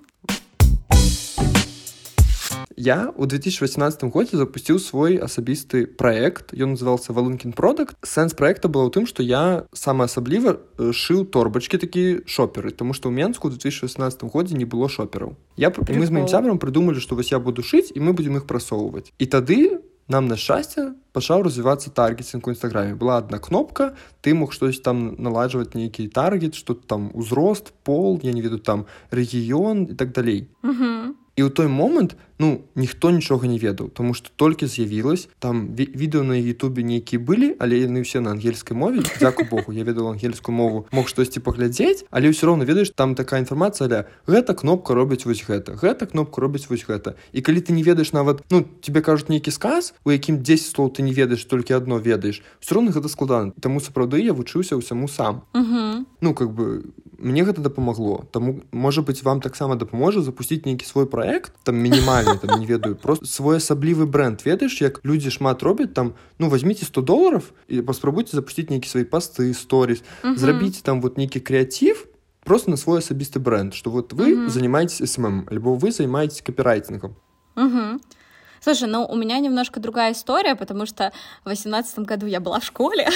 Я 2.74 3.12
у 3.16 3.26
2018 3.26 4.02
годзе 4.10 4.36
запусціў 4.36 4.78
свой 4.80 5.16
асабісты 5.20 5.86
праект 5.86 6.50
ён 6.56 6.72
назывался 6.74 7.12
валункін 7.12 7.52
продакт 7.52 7.94
сэнс 8.02 8.34
проекта 8.34 8.66
было 8.66 8.88
ў 8.88 8.90
тым 8.90 9.06
што 9.06 9.22
я 9.22 9.68
самаасабліва 9.76 10.56
э, 10.78 10.90
шыў 10.90 11.22
торбачкі 11.30 11.78
такі 11.78 12.24
шоперы 12.26 12.72
тому 12.72 12.90
што 12.96 13.12
ў 13.12 13.14
менску 13.22 13.46
ў 13.52 13.60
2016 13.60 14.24
годзе 14.32 14.56
не 14.56 14.64
было 14.64 14.88
шопераў 14.88 15.36
я 15.56 15.70
пр- 15.70 15.84
і 15.86 15.94
мы 16.00 16.06
з 16.06 16.10
маім 16.10 16.26
Прикол. 16.26 16.32
сябрам 16.32 16.58
прыдумалі 16.58 16.98
што 16.98 17.14
вось 17.14 17.30
я 17.30 17.38
буду 17.38 17.62
шыць 17.62 17.92
і 17.94 18.00
мы 18.00 18.16
будзем 18.16 18.40
іх 18.40 18.48
прасоўваць 18.50 19.12
і 19.20 19.26
тады 19.30 19.78
нам 20.08 20.28
на 20.28 20.36
шчасце 20.36 20.94
пачаў 21.12 21.46
развівацца 21.46 21.90
таргетинг 21.90 22.46
у 22.46 22.52
нстаграме 22.52 22.94
была 22.94 23.18
одна 23.18 23.38
кнопка 23.38 23.94
ты 24.20 24.34
мог 24.34 24.52
штось 24.52 24.80
там 24.80 25.14
наладжваць 25.18 25.74
нейкі 25.74 26.08
таргет 26.08 26.54
что 26.54 26.74
там 26.74 27.10
узрост 27.14 27.72
пол 27.84 28.20
я 28.22 28.32
не 28.32 28.42
веду 28.42 28.58
там 28.58 28.86
рэгіён 29.10 29.90
і 29.90 29.94
так 29.94 30.12
далей 30.12 30.48
Мгм. 30.62 31.14
І 31.36 31.48
ў 31.48 31.50
той 31.50 31.66
момант 31.66 32.16
ну 32.39 32.61
ніхто 32.75 33.09
нічога 33.11 33.47
не 33.47 33.57
ведаў 33.57 33.89
тому 33.89 34.13
что 34.13 34.29
толькі 34.35 34.67
з'явілась 34.67 35.29
там 35.39 35.69
ві- 35.73 35.89
відэо 35.95 36.23
на 36.23 36.35
Ютубе 36.37 36.83
нейкія 36.83 37.19
былі 37.19 37.55
але 37.59 37.81
яны 37.81 38.01
ўсе 38.05 38.19
на 38.21 38.31
ангельскай 38.31 38.77
мове 38.77 39.01
дзяку 39.19 39.43
Богу 39.49 39.73
я 39.73 39.83
ведаў 39.83 40.13
ангельскую 40.13 40.53
мову 40.55 40.85
мог 40.91 41.07
штосьці 41.09 41.39
паглядзець 41.39 42.05
але 42.11 42.29
ўсё 42.29 42.45
роўна 42.53 42.65
ведаеш 42.65 42.93
там 42.93 43.15
такая 43.15 43.41
інфармацыя 43.41 43.89
ля 43.89 43.99
гэта 44.27 44.53
кнопка 44.53 44.93
робіць 44.93 45.25
вось 45.25 45.41
гэта 45.41 45.73
гэта 45.73 46.05
кнопка 46.05 46.41
робіць 46.41 46.69
вось 46.69 46.85
гэта 46.85 47.15
і 47.33 47.41
калі 47.41 47.61
ты 47.61 47.73
не 47.73 47.81
ведаеш 47.83 48.13
нават 48.13 48.43
ну 48.51 48.61
тебе 48.81 49.01
кажуць 49.01 49.29
нейкі 49.29 49.49
сказ 49.51 49.93
у 50.05 50.11
якім 50.13 50.43
10 50.45 50.61
слоў 50.75 50.93
ты 50.93 51.01
не 51.01 51.13
ведаеш 51.13 51.45
толькі 51.45 51.73
одно 51.73 51.97
ведаеш 51.97 52.41
все 52.59 52.75
роўна 52.75 52.91
гэта 52.91 53.09
складана. 53.09 53.51
Таму 53.61 53.79
сапраўды 53.79 54.21
я 54.21 54.33
вучыўся 54.33 54.77
ўсяму 54.77 55.07
сам. 55.07 55.41
Мгм. 55.53 56.05
ну 56.21 56.33
как 56.33 56.51
бы 56.53 56.85
мне 57.17 57.43
гэта 57.43 57.61
дапамагло. 57.61 58.25
Таму 58.31 58.61
можа 58.71 59.01
быть 59.01 59.23
вам 59.23 59.41
таксама 59.41 59.75
дапаможа 59.75 60.21
запусціць 60.21 60.65
нейкі 60.65 60.85
свой 60.85 61.05
проект 61.07 61.51
там 61.63 61.81
мінімальны 62.26 62.38
там 62.38 62.60
не 62.60 62.66
ведаю 62.66 62.96
просто 62.96 63.26
свой 63.26 63.56
асаблівы 63.56 64.06
бренд 64.06 64.42
ведаеш 64.44 64.80
як 64.82 65.00
людзі 65.04 65.30
шмат 65.30 65.62
робяць 65.62 65.94
там 65.94 66.14
ну 66.38 66.48
возьмите 66.48 66.84
100 66.84 67.00
долларов 67.02 67.52
і 67.68 67.82
паспрабуйте 67.82 68.34
запусціць 68.34 68.70
нейкі 68.70 68.88
свае 68.88 69.04
пасты 69.04 69.54
сторис 69.54 70.02
зрабіце 70.22 70.82
там 70.82 71.00
вот 71.00 71.16
нейкі 71.16 71.38
крэатив 71.38 72.06
просто 72.44 72.70
на 72.70 72.76
свой 72.76 72.98
асабісты 72.98 73.38
бренд 73.38 73.74
что 73.74 73.90
вот 73.90 74.12
вы 74.12 74.50
занимаетесь 74.50 74.98
СММ 75.12 75.46
альбо 75.50 75.74
вы 75.74 75.92
займаетесь 75.92 76.42
копирайтингом 76.42 77.14
Слушай, 78.61 78.89
ну 78.89 79.05
у 79.05 79.15
меня 79.15 79.39
немножко 79.39 79.79
другая 79.79 80.13
история, 80.13 80.55
потому 80.55 80.85
что 80.85 81.11
в 81.43 81.49
восемнадцатом 81.49 82.03
году 82.03 82.25
я 82.25 82.39
была 82.39 82.59
в 82.59 82.65
школе. 82.65 83.07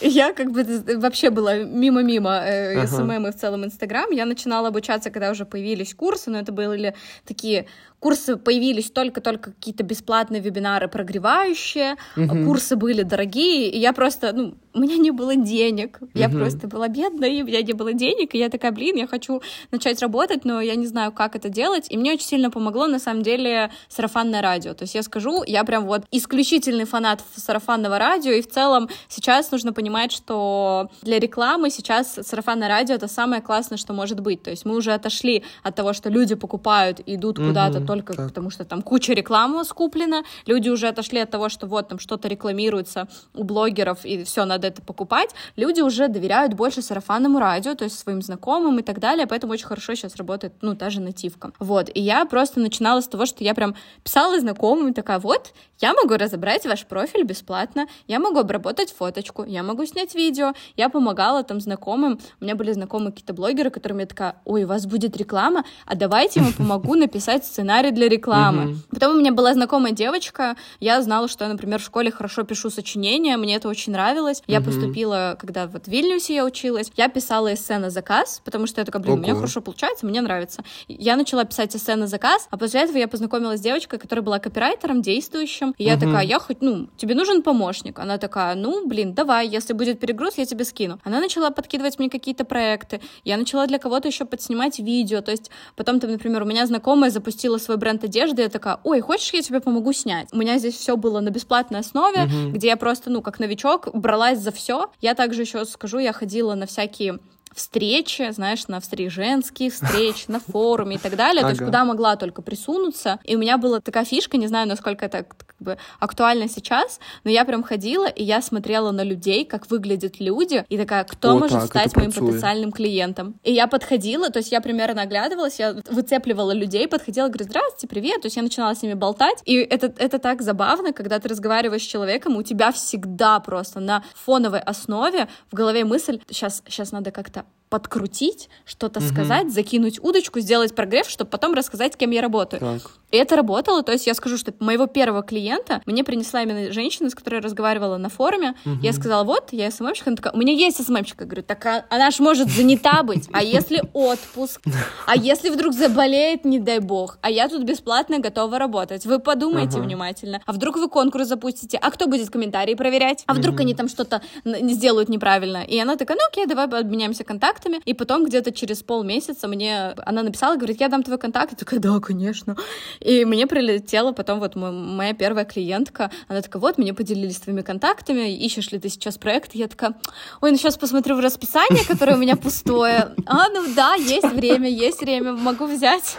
Я 0.00 0.32
как 0.32 0.50
бы 0.50 0.64
вообще 0.96 1.30
была 1.30 1.56
мимо-мимо 1.56 2.42
э, 2.44 2.86
SMM 2.86 3.26
и 3.26 3.32
в 3.32 3.36
целом 3.36 3.64
Инстаграм. 3.64 4.10
Я 4.10 4.24
начинала 4.24 4.68
обучаться, 4.68 5.10
когда 5.10 5.30
уже 5.30 5.44
появились 5.44 5.94
курсы, 5.94 6.30
но 6.30 6.38
это 6.38 6.52
были 6.52 6.94
такие 7.26 7.66
курсы 8.00 8.36
появились 8.36 8.90
только-только 8.90 9.52
какие-то 9.52 9.84
бесплатные 9.84 10.40
вебинары 10.40 10.88
прогревающие, 10.88 11.96
угу. 12.16 12.46
курсы 12.46 12.74
были 12.76 13.02
дорогие, 13.02 13.70
и 13.70 13.78
я 13.78 13.92
просто, 13.92 14.32
ну, 14.32 14.54
у 14.72 14.80
меня 14.80 14.96
не 14.96 15.10
было 15.10 15.36
денег, 15.36 15.98
угу. 16.00 16.10
я 16.14 16.28
просто 16.28 16.66
была 16.66 16.88
бедная, 16.88 17.28
и 17.28 17.42
у 17.42 17.46
меня 17.46 17.62
не 17.62 17.74
было 17.74 17.92
денег, 17.92 18.34
и 18.34 18.38
я 18.38 18.48
такая, 18.48 18.72
блин, 18.72 18.96
я 18.96 19.06
хочу 19.06 19.42
начать 19.70 20.00
работать, 20.00 20.44
но 20.44 20.60
я 20.60 20.76
не 20.76 20.86
знаю, 20.86 21.12
как 21.12 21.36
это 21.36 21.50
делать, 21.50 21.86
и 21.90 21.96
мне 21.96 22.14
очень 22.14 22.26
сильно 22.26 22.50
помогло, 22.50 22.86
на 22.86 22.98
самом 22.98 23.22
деле, 23.22 23.70
сарафанное 23.88 24.40
радио, 24.40 24.72
то 24.72 24.84
есть 24.84 24.94
я 24.94 25.02
скажу, 25.02 25.44
я 25.46 25.62
прям 25.64 25.84
вот 25.84 26.04
исключительный 26.10 26.86
фанат 26.86 27.22
сарафанного 27.36 27.98
радио, 27.98 28.32
и 28.32 28.40
в 28.40 28.48
целом 28.48 28.88
сейчас 29.08 29.50
нужно 29.50 29.74
понимать, 29.74 30.10
что 30.10 30.88
для 31.02 31.18
рекламы 31.18 31.68
сейчас 31.68 32.18
сарафанное 32.22 32.68
радио— 32.68 32.94
это 32.96 33.08
самое 33.08 33.42
классное, 33.42 33.76
что 33.76 33.92
может 33.92 34.20
быть, 34.20 34.42
то 34.42 34.50
есть 34.50 34.64
мы 34.64 34.74
уже 34.74 34.92
отошли 34.92 35.44
от 35.62 35.74
того, 35.74 35.92
что 35.92 36.08
люди 36.08 36.34
покупают, 36.34 37.00
идут 37.04 37.38
угу. 37.38 37.48
куда-то 37.48 37.89
только 37.90 38.14
так. 38.14 38.28
потому 38.28 38.50
что 38.50 38.64
там 38.64 38.82
куча 38.82 39.12
рекламы 39.12 39.64
скуплена, 39.64 40.22
люди 40.46 40.68
уже 40.68 40.88
отошли 40.88 41.20
от 41.20 41.30
того, 41.30 41.48
что 41.48 41.66
вот 41.66 41.88
там 41.88 41.98
что-то 41.98 42.28
рекламируется 42.28 43.08
у 43.34 43.44
блогеров, 43.44 44.04
и 44.04 44.24
все, 44.24 44.44
надо 44.44 44.68
это 44.68 44.82
покупать, 44.82 45.30
люди 45.56 45.80
уже 45.80 46.08
доверяют 46.08 46.54
больше 46.54 46.82
сарафанному 46.82 47.38
радио, 47.38 47.74
то 47.74 47.84
есть 47.84 47.98
своим 47.98 48.22
знакомым 48.22 48.78
и 48.78 48.82
так 48.82 48.98
далее, 48.98 49.26
поэтому 49.26 49.52
очень 49.52 49.66
хорошо 49.66 49.94
сейчас 49.94 50.16
работает, 50.16 50.54
ну, 50.60 50.74
та 50.74 50.90
же 50.90 51.00
нативка. 51.00 51.52
Вот, 51.58 51.90
и 51.94 52.00
я 52.00 52.24
просто 52.24 52.60
начинала 52.60 53.00
с 53.00 53.08
того, 53.08 53.26
что 53.26 53.44
я 53.44 53.54
прям 53.54 53.74
писала 54.02 54.38
знакомым, 54.38 54.94
такая, 54.94 55.18
вот, 55.18 55.52
я 55.80 55.94
могу 55.94 56.14
разобрать 56.14 56.66
ваш 56.66 56.86
профиль 56.86 57.24
бесплатно, 57.24 57.86
я 58.06 58.18
могу 58.18 58.38
обработать 58.38 58.92
фоточку, 58.92 59.44
я 59.44 59.62
могу 59.62 59.86
снять 59.86 60.14
видео, 60.14 60.52
я 60.76 60.88
помогала 60.88 61.42
там 61.42 61.60
знакомым, 61.60 62.20
у 62.40 62.44
меня 62.44 62.54
были 62.54 62.72
знакомые 62.72 63.12
какие-то 63.12 63.32
блогеры, 63.32 63.70
которым 63.70 63.98
я 64.00 64.06
такая, 64.06 64.36
ой, 64.44 64.64
у 64.64 64.66
вас 64.66 64.86
будет 64.86 65.16
реклама, 65.16 65.64
а 65.86 65.94
давайте 65.94 66.40
я 66.40 66.46
вам 66.46 66.54
помогу 66.54 66.94
написать 66.96 67.44
сценарий 67.44 67.79
сценарий 67.80 67.90
для 67.90 68.08
рекламы. 68.08 68.62
Mm-hmm. 68.62 68.76
Потом 68.90 69.16
у 69.16 69.18
меня 69.18 69.32
была 69.32 69.54
знакомая 69.54 69.92
девочка, 69.92 70.56
я 70.80 71.02
знала, 71.02 71.28
что 71.28 71.44
я, 71.44 71.50
например, 71.50 71.80
в 71.80 71.84
школе 71.84 72.10
хорошо 72.10 72.42
пишу 72.42 72.70
сочинения, 72.70 73.36
мне 73.36 73.56
это 73.56 73.68
очень 73.68 73.92
нравилось. 73.92 74.42
Я 74.46 74.58
mm-hmm. 74.58 74.64
поступила, 74.64 75.36
когда 75.40 75.66
вот 75.66 75.86
в 75.86 75.88
Вильнюсе 75.88 76.34
я 76.34 76.44
училась, 76.44 76.92
я 76.96 77.08
писала 77.08 77.54
эссе 77.54 77.78
на 77.78 77.90
заказ, 77.90 78.42
потому 78.44 78.66
что 78.66 78.80
я 78.80 78.84
такая, 78.84 79.02
блин, 79.02 79.14
у 79.14 79.22
меня 79.22 79.34
хорошо 79.34 79.60
получается, 79.60 80.06
мне 80.06 80.20
нравится. 80.20 80.62
Я 80.88 81.16
начала 81.16 81.44
писать 81.44 81.74
эссе 81.74 81.96
на 81.96 82.06
заказ, 82.06 82.48
а 82.50 82.56
после 82.56 82.80
этого 82.82 82.98
я 82.98 83.08
познакомилась 83.08 83.60
с 83.60 83.62
девочкой, 83.62 83.98
которая 83.98 84.22
была 84.22 84.38
копирайтером, 84.38 85.02
действующим, 85.02 85.74
и 85.78 85.84
я 85.84 85.94
mm-hmm. 85.94 86.00
такая, 86.00 86.26
я 86.26 86.38
хоть, 86.38 86.60
ну, 86.60 86.88
тебе 86.96 87.14
нужен 87.14 87.42
помощник? 87.42 87.98
Она 87.98 88.18
такая, 88.18 88.54
ну, 88.54 88.86
блин, 88.86 89.14
давай, 89.14 89.48
если 89.48 89.72
будет 89.72 90.00
перегруз, 90.00 90.34
я 90.36 90.44
тебе 90.44 90.64
скину. 90.64 90.98
Она 91.04 91.20
начала 91.20 91.50
подкидывать 91.50 91.98
мне 91.98 92.10
какие-то 92.10 92.44
проекты, 92.44 93.00
я 93.24 93.36
начала 93.36 93.66
для 93.66 93.78
кого-то 93.78 94.08
еще 94.08 94.24
подснимать 94.24 94.78
видео, 94.78 95.20
то 95.22 95.30
есть 95.30 95.50
потом 95.76 96.00
там, 96.00 96.10
например, 96.10 96.42
у 96.42 96.46
меня 96.46 96.66
знакомая 96.66 97.10
запустила 97.10 97.58
свой 97.58 97.69
бренд 97.76 98.04
одежды, 98.04 98.42
я 98.42 98.48
такая, 98.48 98.78
ой, 98.84 99.00
хочешь, 99.00 99.32
я 99.32 99.42
тебе 99.42 99.60
помогу 99.60 99.92
снять? 99.92 100.28
У 100.32 100.36
меня 100.36 100.58
здесь 100.58 100.74
все 100.76 100.96
было 100.96 101.20
на 101.20 101.30
бесплатной 101.30 101.80
основе, 101.80 102.24
угу. 102.24 102.52
где 102.52 102.68
я 102.68 102.76
просто, 102.76 103.10
ну, 103.10 103.22
как 103.22 103.38
новичок, 103.38 103.88
бралась 103.92 104.38
за 104.38 104.52
все. 104.52 104.90
Я 105.00 105.14
также 105.14 105.42
еще 105.42 105.64
скажу, 105.64 105.98
я 105.98 106.12
ходила 106.12 106.54
на 106.54 106.66
всякие 106.66 107.18
встречи, 107.54 108.30
знаешь, 108.30 108.68
на 108.68 108.80
встречи 108.80 109.10
женские 109.10 109.70
встречи, 109.70 110.24
на 110.28 110.40
форуме 110.40 110.96
и 110.96 110.98
так 110.98 111.16
далее, 111.16 111.40
ага. 111.40 111.48
то 111.48 111.50
есть 111.50 111.64
куда 111.64 111.84
могла 111.84 112.16
только 112.16 112.42
присунуться. 112.42 113.18
И 113.24 113.36
у 113.36 113.38
меня 113.38 113.58
была 113.58 113.80
такая 113.80 114.04
фишка, 114.04 114.36
не 114.36 114.46
знаю, 114.46 114.68
насколько 114.68 115.04
это 115.04 115.24
как 115.24 115.56
бы 115.58 115.78
актуально 115.98 116.48
сейчас, 116.48 117.00
но 117.24 117.30
я 117.30 117.44
прям 117.44 117.62
ходила, 117.62 118.06
и 118.06 118.22
я 118.22 118.40
смотрела 118.40 118.92
на 118.92 119.02
людей, 119.02 119.44
как 119.44 119.70
выглядят 119.70 120.20
люди, 120.20 120.64
и 120.68 120.78
такая, 120.78 121.04
кто 121.04 121.32
О, 121.32 121.38
может 121.38 121.60
так, 121.60 121.66
стать 121.66 121.96
моим 121.96 122.10
працует. 122.10 122.30
потенциальным 122.30 122.72
клиентом. 122.72 123.34
И 123.42 123.52
я 123.52 123.66
подходила, 123.66 124.30
то 124.30 124.38
есть 124.38 124.52
я 124.52 124.60
примерно 124.60 125.02
оглядывалась, 125.02 125.58
я 125.58 125.74
выцепливала 125.90 126.52
людей, 126.52 126.88
подходила, 126.88 127.28
говорю, 127.28 127.44
здравствуйте, 127.44 127.88
привет, 127.88 128.22
то 128.22 128.26
есть 128.26 128.36
я 128.36 128.42
начинала 128.42 128.74
с 128.74 128.82
ними 128.82 128.94
болтать, 128.94 129.42
и 129.44 129.56
это, 129.56 129.92
это 129.98 130.18
так 130.18 130.42
забавно, 130.42 130.92
когда 130.92 131.18
ты 131.18 131.28
разговариваешь 131.28 131.82
с 131.82 131.86
человеком, 131.86 132.36
у 132.36 132.42
тебя 132.42 132.72
всегда 132.72 133.40
просто 133.40 133.80
на 133.80 134.02
фоновой 134.14 134.60
основе 134.60 135.28
в 135.50 135.54
голове 135.54 135.84
мысль, 135.84 136.20
сейчас, 136.28 136.62
сейчас 136.66 136.92
надо 136.92 137.10
как-то 137.10 137.39
답 137.40 137.59
подкрутить, 137.70 138.50
что-то 138.66 139.00
угу. 139.00 139.08
сказать, 139.08 139.50
закинуть 139.50 140.00
удочку, 140.02 140.40
сделать 140.40 140.74
прогрев, 140.74 141.08
чтобы 141.08 141.30
потом 141.30 141.54
рассказать, 141.54 141.96
кем 141.96 142.10
я 142.10 142.20
работаю. 142.20 142.60
Так. 142.60 142.90
И 143.12 143.16
это 143.16 143.36
работало, 143.36 143.82
то 143.82 143.92
есть 143.92 144.06
я 144.06 144.14
скажу, 144.14 144.36
что 144.36 144.52
моего 144.60 144.86
первого 144.86 145.22
клиента 145.22 145.80
мне 145.86 146.04
принесла 146.04 146.42
именно 146.42 146.72
женщина, 146.72 147.10
с 147.10 147.14
которой 147.14 147.36
я 147.36 147.40
разговаривала 147.40 147.96
на 147.96 148.08
форуме. 148.08 148.54
Угу. 148.64 148.78
Я 148.82 148.92
сказала, 148.92 149.24
вот, 149.24 149.48
я 149.52 149.70
СММщик, 149.70 150.06
она 150.06 150.16
такая, 150.16 150.32
у 150.32 150.36
меня 150.36 150.52
есть 150.52 150.84
СММщик. 150.84 151.20
Я 151.20 151.26
говорю, 151.26 151.42
так 151.42 151.64
а, 151.66 151.84
она 151.90 152.10
же 152.10 152.22
может 152.22 152.48
занята 152.48 153.02
быть, 153.02 153.28
а 153.32 153.42
если 153.42 153.82
отпуск, 153.94 154.62
а 155.06 155.16
если 155.16 155.50
вдруг 155.50 155.74
заболеет, 155.74 156.44
не 156.44 156.58
дай 156.58 156.80
бог, 156.80 157.18
а 157.22 157.30
я 157.30 157.48
тут 157.48 157.62
бесплатно 157.62 158.18
готова 158.18 158.58
работать. 158.58 159.06
Вы 159.06 159.18
подумайте 159.20 159.78
ага. 159.78 159.86
внимательно. 159.86 160.40
А 160.44 160.52
вдруг 160.52 160.76
вы 160.76 160.88
конкурс 160.88 161.28
запустите, 161.28 161.78
а 161.78 161.90
кто 161.90 162.06
будет 162.06 162.30
комментарии 162.30 162.74
проверять? 162.74 163.24
А 163.26 163.34
вдруг 163.34 163.54
угу. 163.54 163.62
они 163.62 163.74
там 163.74 163.88
что-то 163.88 164.22
сделают 164.44 165.08
неправильно? 165.08 165.64
И 165.64 165.78
она 165.78 165.96
такая, 165.96 166.16
ну 166.16 166.26
окей, 166.28 166.46
давай 166.46 166.66
обменяемся 166.66 167.24
контактами. 167.24 167.59
И 167.84 167.94
потом 167.94 168.24
где-то 168.24 168.52
через 168.52 168.82
полмесяца 168.82 169.48
мне 169.48 169.94
она 170.04 170.22
написала, 170.22 170.56
говорит, 170.56 170.80
я 170.80 170.88
дам 170.88 171.02
твой 171.02 171.18
контакт. 171.18 171.52
Я 171.52 171.56
такая, 171.56 171.80
да, 171.80 171.98
конечно. 172.00 172.56
И 173.00 173.24
мне 173.24 173.46
прилетела 173.46 174.12
потом 174.12 174.40
вот 174.40 174.56
моя 174.56 175.14
первая 175.14 175.44
клиентка, 175.44 176.10
она 176.28 176.42
такая, 176.42 176.60
вот, 176.60 176.78
мне 176.78 176.94
поделились 176.94 177.38
твоими 177.38 177.62
контактами, 177.62 178.32
ищешь 178.36 178.70
ли 178.72 178.78
ты 178.78 178.88
сейчас 178.88 179.18
проект? 179.18 179.54
Я 179.54 179.68
такая, 179.68 179.94
ой, 180.40 180.50
ну 180.50 180.56
сейчас 180.56 180.76
посмотрю 180.76 181.16
в 181.16 181.20
расписание, 181.20 181.84
которое 181.86 182.14
у 182.14 182.18
меня 182.18 182.36
пустое. 182.36 183.14
А, 183.26 183.48
ну 183.48 183.66
да, 183.74 183.94
есть 183.94 184.32
время, 184.32 184.68
есть 184.68 185.00
время, 185.00 185.32
могу 185.32 185.66
взять. 185.66 186.16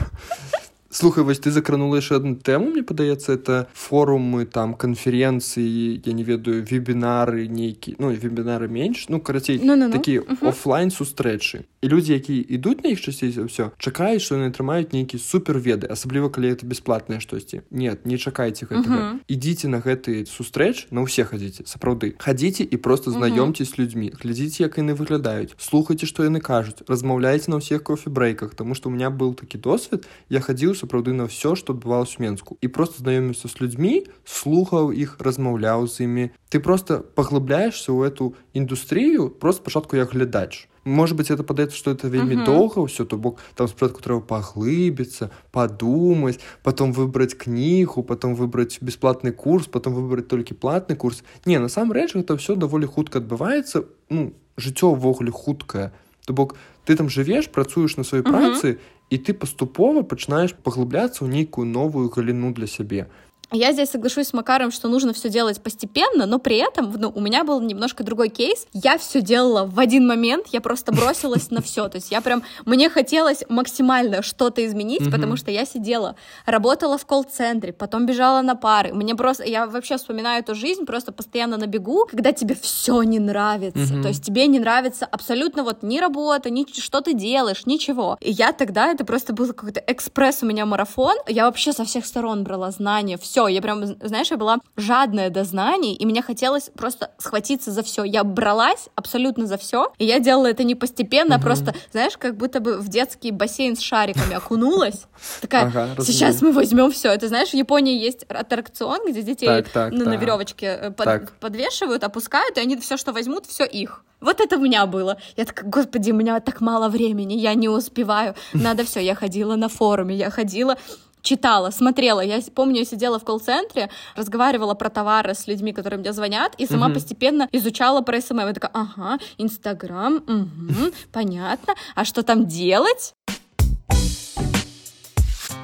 Слухай, 0.94 1.24
вось 1.24 1.40
ты 1.40 1.52
закранула 1.52 1.96
яшчэ 1.96 2.20
одну 2.20 2.36
тэму 2.36 2.76
мне 2.76 2.84
падаецца 2.84 3.40
это 3.40 3.72
форумы 3.72 4.44
там 4.44 4.74
канферэнцыі 4.76 6.04
я 6.04 6.12
не 6.12 6.24
ведаю 6.28 6.68
вебінары 6.68 7.48
нейкі 7.48 7.96
ну 7.98 8.12
вебінары 8.12 8.68
менш 8.68 9.08
ну 9.08 9.22
карацей 9.24 9.56
no, 9.64 9.80
no, 9.80 9.88
no. 9.88 9.92
такі 9.92 10.20
uh 10.20 10.28
-huh. 10.28 10.50
офлайн 10.50 10.90
сустрэчы. 10.90 11.64
І 11.82 11.88
людзі 11.88 12.14
якія 12.14 12.44
ідуць 12.50 12.84
на 12.84 12.90
іх 12.90 13.02
часцей 13.02 13.32
за 13.32 13.42
ўсё 13.48 13.72
чакаюць 13.78 14.22
што 14.22 14.36
яны 14.36 14.52
атрымаюць 14.52 14.92
нейкі 14.92 15.18
суперведы 15.18 15.88
асабліва 15.92 16.30
калі 16.30 16.52
это 16.52 16.66
бясплатнае 16.66 17.20
штосьці 17.20 17.62
нет 17.72 18.06
не 18.06 18.18
чакайце 18.18 18.66
гэтага. 18.66 19.00
Uh 19.00 19.14
-huh. 19.14 19.18
ідзіце 19.28 19.68
на 19.68 19.80
гэты 19.80 20.26
сустрэч 20.28 20.88
на 20.92 21.02
ўсе 21.02 21.24
хадзіце 21.24 21.64
сапраўды. 21.64 22.14
Хадзіце 22.18 22.68
і 22.72 22.78
просто 22.78 23.12
знаёмце 23.12 23.66
з 23.66 23.80
людзьмі 23.80 24.12
глядзіце 24.24 24.64
як 24.64 24.78
яны 24.78 24.94
выглядаюць 24.94 25.56
слухайце 25.58 26.06
што 26.06 26.24
яны 26.24 26.42
кажуць 26.42 26.84
размаўляйце 26.88 27.52
на 27.52 27.58
ўсіх 27.58 27.84
кофебрейках 27.84 28.56
тому 28.56 28.76
што 28.76 28.90
у 28.90 28.92
меня 28.92 29.10
был 29.10 29.34
такі 29.36 29.58
досвед 29.58 30.06
я 30.30 30.40
хадзіў 30.40 30.81
сапраўды 30.81 31.13
на 31.13 31.29
ўсё 31.29 31.57
што 31.59 31.77
адбывалось 31.77 32.17
у 32.19 32.23
менску 32.23 32.57
і 32.61 32.69
просто 32.69 33.05
знаёміўся 33.05 33.49
з 33.49 33.61
людзьмі 33.61 34.09
слухаў 34.25 34.93
іх 34.97 35.21
размаўляў 35.21 35.85
з 35.87 36.09
імі 36.09 36.25
ты 36.49 36.61
просто 36.61 37.05
паглыбляешься 37.15 37.93
ў 37.93 38.09
эту 38.09 38.35
індустрыю 38.57 39.29
просто 39.29 39.63
пачатку 39.63 39.97
як 39.97 40.17
глядач 40.17 40.69
может 40.87 41.17
быть 41.17 41.31
это 41.31 41.43
падаецца 41.43 41.77
что 41.77 41.91
это 41.91 42.09
вельмі 42.09 42.37
uh 42.37 42.41
-huh. 42.41 42.45
доўга 42.45 42.81
ўсё 42.81 43.05
то 43.05 43.17
бок 43.17 43.39
там 43.55 43.69
спрадку 43.69 44.01
трэба 44.01 44.21
паглыбіцца 44.21 45.31
подумать 45.51 46.41
потом 46.63 46.93
выбраць 46.93 47.35
кнігу 47.35 48.03
потом 48.03 48.37
выбраць 48.37 48.79
бесплатный 48.81 49.33
курс 49.33 49.67
потом 49.67 49.95
выбраць 49.95 50.29
толькі 50.29 50.55
платный 50.55 50.97
курс 50.97 51.25
не 51.47 51.59
насамрэч 51.59 52.17
это 52.17 52.37
все 52.37 52.55
даволі 52.57 52.87
хутка 52.87 53.19
адбываецца 53.19 53.85
ну 54.11 54.33
жыццё 54.57 54.95
ўвогуле 54.95 55.31
хуткае 55.31 55.91
то 56.27 56.33
бок 56.33 56.55
ты 56.85 56.95
там 56.95 57.09
жывеш 57.09 57.51
працуеш 57.51 57.97
на 57.97 58.05
сваёй 58.05 58.23
uh 58.23 58.27
-huh. 58.27 58.33
працы 58.33 58.79
і 59.11 59.19
ты 59.19 59.35
паступова 59.35 60.03
пачынаеш 60.03 60.55
паглыбляцца 60.67 61.19
ў 61.23 61.29
нейкую 61.31 61.67
новую 61.67 62.07
галіну 62.17 62.53
для 62.59 62.67
сябе 62.67 63.07
я 63.54 63.74
здесь 63.74 63.90
соглашусь 63.90 64.28
с 64.28 64.34
Макаром, 64.34 64.72
что 64.72 64.88
нужно 64.88 65.12
все 65.12 65.30
делать 65.30 65.62
постепенно, 65.62 66.26
но 66.26 66.40
при 66.40 66.56
этом 66.58 66.94
ну, 66.98 67.12
у 67.14 67.20
меня 67.20 67.44
был 67.44 67.60
немножко 67.60 68.02
другой 68.02 68.30
кейс. 68.30 68.66
Я 68.72 68.98
все 68.98 69.22
делала 69.22 69.66
в 69.66 69.78
один 69.78 70.08
момент, 70.08 70.48
я 70.52 70.62
просто 70.62 70.94
бросилась 70.94 71.52
на 71.52 71.62
все. 71.62 71.90
То 71.90 71.98
есть 71.98 72.12
я 72.12 72.22
прям, 72.22 72.44
мне 72.66 72.90
хотелось 72.90 73.44
максимально 73.50 74.22
что-то 74.22 74.66
изменить, 74.66 75.12
потому 75.12 75.36
что 75.36 75.52
я 75.52 75.66
сидела, 75.66 76.16
работала 76.46 76.98
в 76.98 77.06
колл-центре, 77.06 77.74
потом 77.74 78.06
бежала 78.06 78.42
на 78.42 78.56
пары. 78.56 78.94
Мне 78.94 79.16
просто, 79.16 79.44
я 79.44 79.68
вообще 79.68 79.98
вспоминаю 79.98 80.42
эту 80.42 80.56
жизнь 80.56 80.86
просто 80.86 81.12
постоянно 81.12 81.58
на 81.58 81.68
бегу, 81.68 82.08
когда 82.10 82.32
тебе 82.32 82.56
все 82.56 83.02
не 83.04 83.20
нравится. 83.20 84.02
То 84.02 84.08
есть 84.08 84.24
тебе 84.24 84.48
не 84.48 84.60
нравится 84.60 85.06
абсолютно 85.06 85.64
вот 85.64 85.84
ни 85.84 86.00
работа, 86.00 86.50
ни 86.50 86.66
что 86.80 87.02
ты 87.02 87.14
делаешь, 87.14 87.66
ничего. 87.66 88.18
И 88.22 88.32
я 88.32 88.54
тогда, 88.54 88.92
это 88.92 89.04
просто 89.04 89.34
был 89.34 89.48
какой-то 89.48 89.84
экспресс 89.88 90.42
у 90.42 90.46
меня 90.46 90.66
марафон. 90.66 91.18
Я 91.28 91.46
вообще 91.46 91.74
со 91.74 91.84
всех 91.84 92.06
сторон 92.06 92.46
брала 92.46 92.72
знания, 92.72 93.18
все. 93.18 93.41
Я 93.48 93.62
прям, 93.62 93.86
знаешь, 93.86 94.32
я 94.32 94.38
была 94.38 94.60
жадная 94.78 95.30
до 95.30 95.44
знаний, 95.44 95.94
и 95.94 96.06
мне 96.06 96.22
хотелось 96.22 96.70
просто 96.76 97.12
схватиться 97.18 97.72
за 97.72 97.84
все. 97.84 98.04
Я 98.04 98.24
бралась 98.24 98.90
абсолютно 98.96 99.46
за 99.46 99.58
все, 99.58 99.92
и 99.98 100.06
я 100.06 100.20
делала 100.20 100.48
это 100.48 100.64
не 100.64 100.76
постепенно, 100.76 101.36
угу. 101.36 101.42
а 101.42 101.44
просто, 101.44 101.76
знаешь, 101.92 102.18
как 102.18 102.38
будто 102.38 102.60
бы 102.60 102.78
в 102.78 102.88
детский 102.88 103.32
бассейн 103.32 103.76
с 103.76 103.82
шариками 103.82 104.36
окунулась. 104.36 105.06
Такая, 105.42 105.66
ага, 105.68 105.90
сейчас 106.00 106.42
мы 106.42 106.52
возьмем 106.52 106.92
все. 106.92 107.10
Это 107.10 107.28
знаешь, 107.28 107.50
в 107.50 107.56
Японии 107.56 107.98
есть 107.98 108.24
аттракцион, 108.24 109.00
где 109.08 109.22
детей 109.22 109.48
так, 109.48 109.70
так, 109.70 109.92
ну, 109.92 110.06
на 110.06 110.16
веревочке 110.16 110.66
э, 110.66 110.92
под, 110.92 111.32
подвешивают, 111.40 112.04
опускают, 112.04 112.58
и 112.58 112.62
они 112.62 112.78
все, 112.78 112.98
что 112.98 113.14
возьмут, 113.14 113.46
все 113.46 113.66
их. 113.66 114.04
Вот 114.22 114.40
это 114.40 114.58
у 114.58 114.62
меня 114.62 114.86
было. 114.86 115.18
Я 115.36 115.46
такая, 115.46 115.66
господи, 115.66 116.12
у 116.12 116.16
меня 116.16 116.40
так 116.40 116.62
мало 116.62 116.90
времени, 116.90 117.34
я 117.34 117.56
не 117.56 117.70
успеваю. 117.70 118.36
Надо 118.54 118.84
все. 118.86 119.00
Я 119.00 119.16
ходила 119.16 119.56
на 119.56 119.68
форуме, 119.68 120.16
я 120.16 120.30
ходила 120.30 120.78
читала, 121.22 121.72
смотрела. 121.72 122.22
Я 122.22 122.40
помню, 122.54 122.80
я 122.80 122.86
сидела 122.86 123.20
в 123.20 123.24
колл-центре, 123.24 123.90
разговаривала 124.16 124.74
про 124.74 124.90
товары 124.90 125.34
с 125.34 125.48
людьми, 125.48 125.74
которые 125.74 126.00
мне 126.00 126.14
звонят, 126.14 126.56
и 126.58 126.66
сама 126.66 126.88
угу. 126.88 126.96
постепенно 126.96 127.48
изучала 127.52 128.02
про 128.02 128.22
SMM. 128.22 128.40
Я 128.48 128.54
такая, 128.54 128.72
ага, 128.74 129.18
Инстаграм, 129.38 130.16
угу, 130.16 130.92
понятно. 131.12 131.76
А 131.96 132.06
что 132.06 132.24
там 132.24 132.48
делать? 132.48 133.14